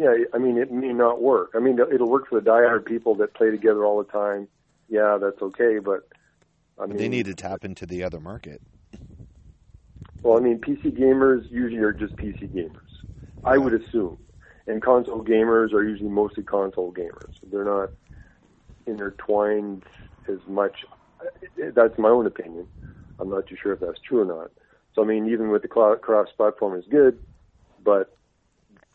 Yeah, 0.03 0.25
I 0.33 0.37
mean, 0.37 0.57
it 0.57 0.71
may 0.71 0.91
not 0.91 1.21
work. 1.21 1.51
I 1.55 1.59
mean, 1.59 1.79
it'll 1.79 2.09
work 2.09 2.27
for 2.27 2.39
the 2.41 2.49
diehard 2.49 2.85
people 2.85 3.15
that 3.15 3.33
play 3.33 3.51
together 3.51 3.85
all 3.85 4.03
the 4.03 4.11
time. 4.11 4.49
Yeah, 4.89 5.17
that's 5.19 5.41
okay, 5.41 5.79
but 5.79 6.09
I 6.77 6.85
mean, 6.85 6.97
They 6.97 7.07
need 7.07 7.25
to 7.27 7.33
tap 7.33 7.63
into 7.63 7.85
the 7.85 8.03
other 8.03 8.19
market. 8.19 8.61
Well, 10.21 10.37
I 10.37 10.41
mean, 10.41 10.59
PC 10.59 10.97
gamers 10.97 11.43
usually 11.49 11.81
are 11.81 11.93
just 11.93 12.17
PC 12.17 12.53
gamers. 12.53 12.91
I 13.45 13.57
would 13.57 13.73
assume, 13.73 14.17
and 14.67 14.81
console 14.81 15.23
gamers 15.23 15.73
are 15.73 15.83
usually 15.83 16.09
mostly 16.09 16.43
console 16.43 16.93
gamers. 16.93 17.31
They're 17.51 17.65
not 17.65 17.91
intertwined 18.85 19.83
as 20.27 20.39
much. 20.47 20.85
That's 21.57 21.97
my 21.97 22.09
own 22.09 22.25
opinion. 22.25 22.67
I'm 23.19 23.29
not 23.29 23.47
too 23.47 23.55
sure 23.61 23.73
if 23.73 23.79
that's 23.79 23.99
true 24.01 24.21
or 24.21 24.25
not. 24.25 24.51
So, 24.95 25.01
I 25.01 25.05
mean, 25.05 25.27
even 25.27 25.49
with 25.49 25.61
the 25.61 25.67
cloud 25.67 26.01
cross 26.01 26.27
platform 26.35 26.77
is 26.77 26.85
good, 26.89 27.17
but 27.83 28.17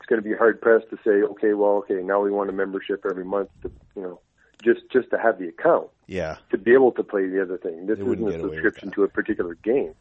going 0.09 0.23
to 0.23 0.29
be 0.29 0.35
hard 0.35 0.61
pressed 0.61 0.88
to 0.90 0.97
say, 1.05 1.23
okay, 1.33 1.55
well, 1.55 1.77
okay, 1.79 2.03
now 2.03 2.21
we 2.21 2.31
want 2.31 2.51
a 2.51 2.53
membership 2.53 3.05
every 3.09 3.25
month 3.25 3.51
to, 3.62 3.71
you 3.94 4.03
know, 4.03 4.21
just 4.62 4.81
just 4.90 5.11
to 5.11 5.18
have 5.18 5.38
the 5.38 5.49
account. 5.49 5.88
Yeah. 6.07 6.37
to 6.51 6.59
be 6.59 6.73
able 6.73 6.92
to 6.92 7.03
play 7.05 7.27
the 7.29 7.40
other 7.42 7.59
thing. 7.59 7.87
This 7.87 7.99
isn't 7.99 8.11
a 8.12 8.16
get 8.16 8.21
away 8.23 8.37
with 8.40 8.53
subscription 8.53 8.90
to 8.92 9.05
a 9.05 9.09
particular 9.09 9.55
game. 9.57 9.94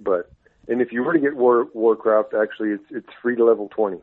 But 0.00 0.30
and 0.68 0.80
if 0.80 0.92
you 0.92 1.02
were 1.04 1.12
to 1.12 1.18
get 1.18 1.36
War 1.36 1.68
Warcraft, 1.74 2.34
actually, 2.34 2.70
it's 2.70 2.84
it's 2.90 3.08
free 3.22 3.36
to 3.36 3.44
level 3.44 3.68
twenty. 3.68 3.98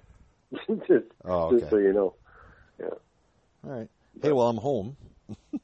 just, 0.87 1.05
Oh, 1.25 1.51
just 1.51 1.63
okay. 1.65 1.69
so 1.69 1.77
you 1.77 1.93
know, 1.93 2.13
Yeah. 2.79 2.85
All 3.65 3.71
right. 3.71 3.89
Hey, 4.21 4.31
well, 4.31 4.47
I'm 4.47 4.57
home. 4.57 4.95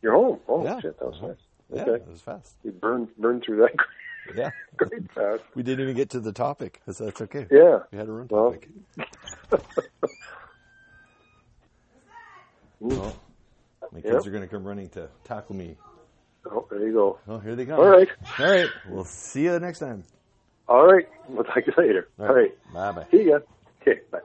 you're 0.01 0.13
home. 0.13 0.39
Oh 0.47 0.63
Yeah. 0.65 0.79
shit, 0.79 0.97
that 0.99 1.05
was 1.07 1.17
uh-huh. 1.17 1.27
fast. 1.29 1.41
Yeah, 1.73 1.81
Okay, 1.83 2.03
it 2.03 2.07
was 2.09 2.21
fast. 2.21 2.55
you 2.63 2.71
burned 2.71 3.09
burned 3.17 3.43
through 3.43 3.57
that 3.57 3.71
Yeah. 4.33 4.51
great 4.77 5.03
fast. 5.15 5.43
We 5.55 5.63
didn't 5.63 5.83
even 5.83 5.95
get 5.95 6.09
to 6.11 6.19
the 6.19 6.33
topic. 6.33 6.81
So 6.91 7.05
that's 7.05 7.21
okay. 7.21 7.47
Yeah. 7.51 7.79
We 7.91 7.97
had 7.97 8.07
a 8.07 8.11
run 8.11 8.27
Well. 8.29 8.51
topic. 8.51 8.69
Well, 12.79 13.15
my 13.91 14.01
kids 14.01 14.25
Yep. 14.25 14.27
are 14.27 14.31
going 14.31 14.43
to 14.43 14.47
come 14.47 14.65
running 14.65 14.89
to 14.91 15.09
tackle 15.25 15.55
me. 15.55 15.77
Oh, 16.49 16.65
there 16.71 16.87
you 16.87 16.93
go. 16.93 17.19
Oh, 17.27 17.39
here 17.39 17.55
they 17.55 17.65
come. 17.65 17.79
All 17.79 17.89
right. 17.89 18.07
All 18.39 18.47
right. 18.47 18.71
We'll 18.85 19.03
see 19.05 19.43
you 19.43 19.59
next 19.59 19.79
time. 19.79 20.05
All 20.67 20.85
right. 20.87 21.07
We'll 21.27 21.43
talk 21.43 21.65
to 21.65 21.73
you 21.77 21.83
later. 21.83 22.09
All 22.19 22.33
right. 22.33 22.51
Bye 22.71 22.91
bye. 22.93 23.07
See 23.11 23.27
ya. 23.29 23.39
Okay. 23.81 23.99
Bye. 24.11 24.19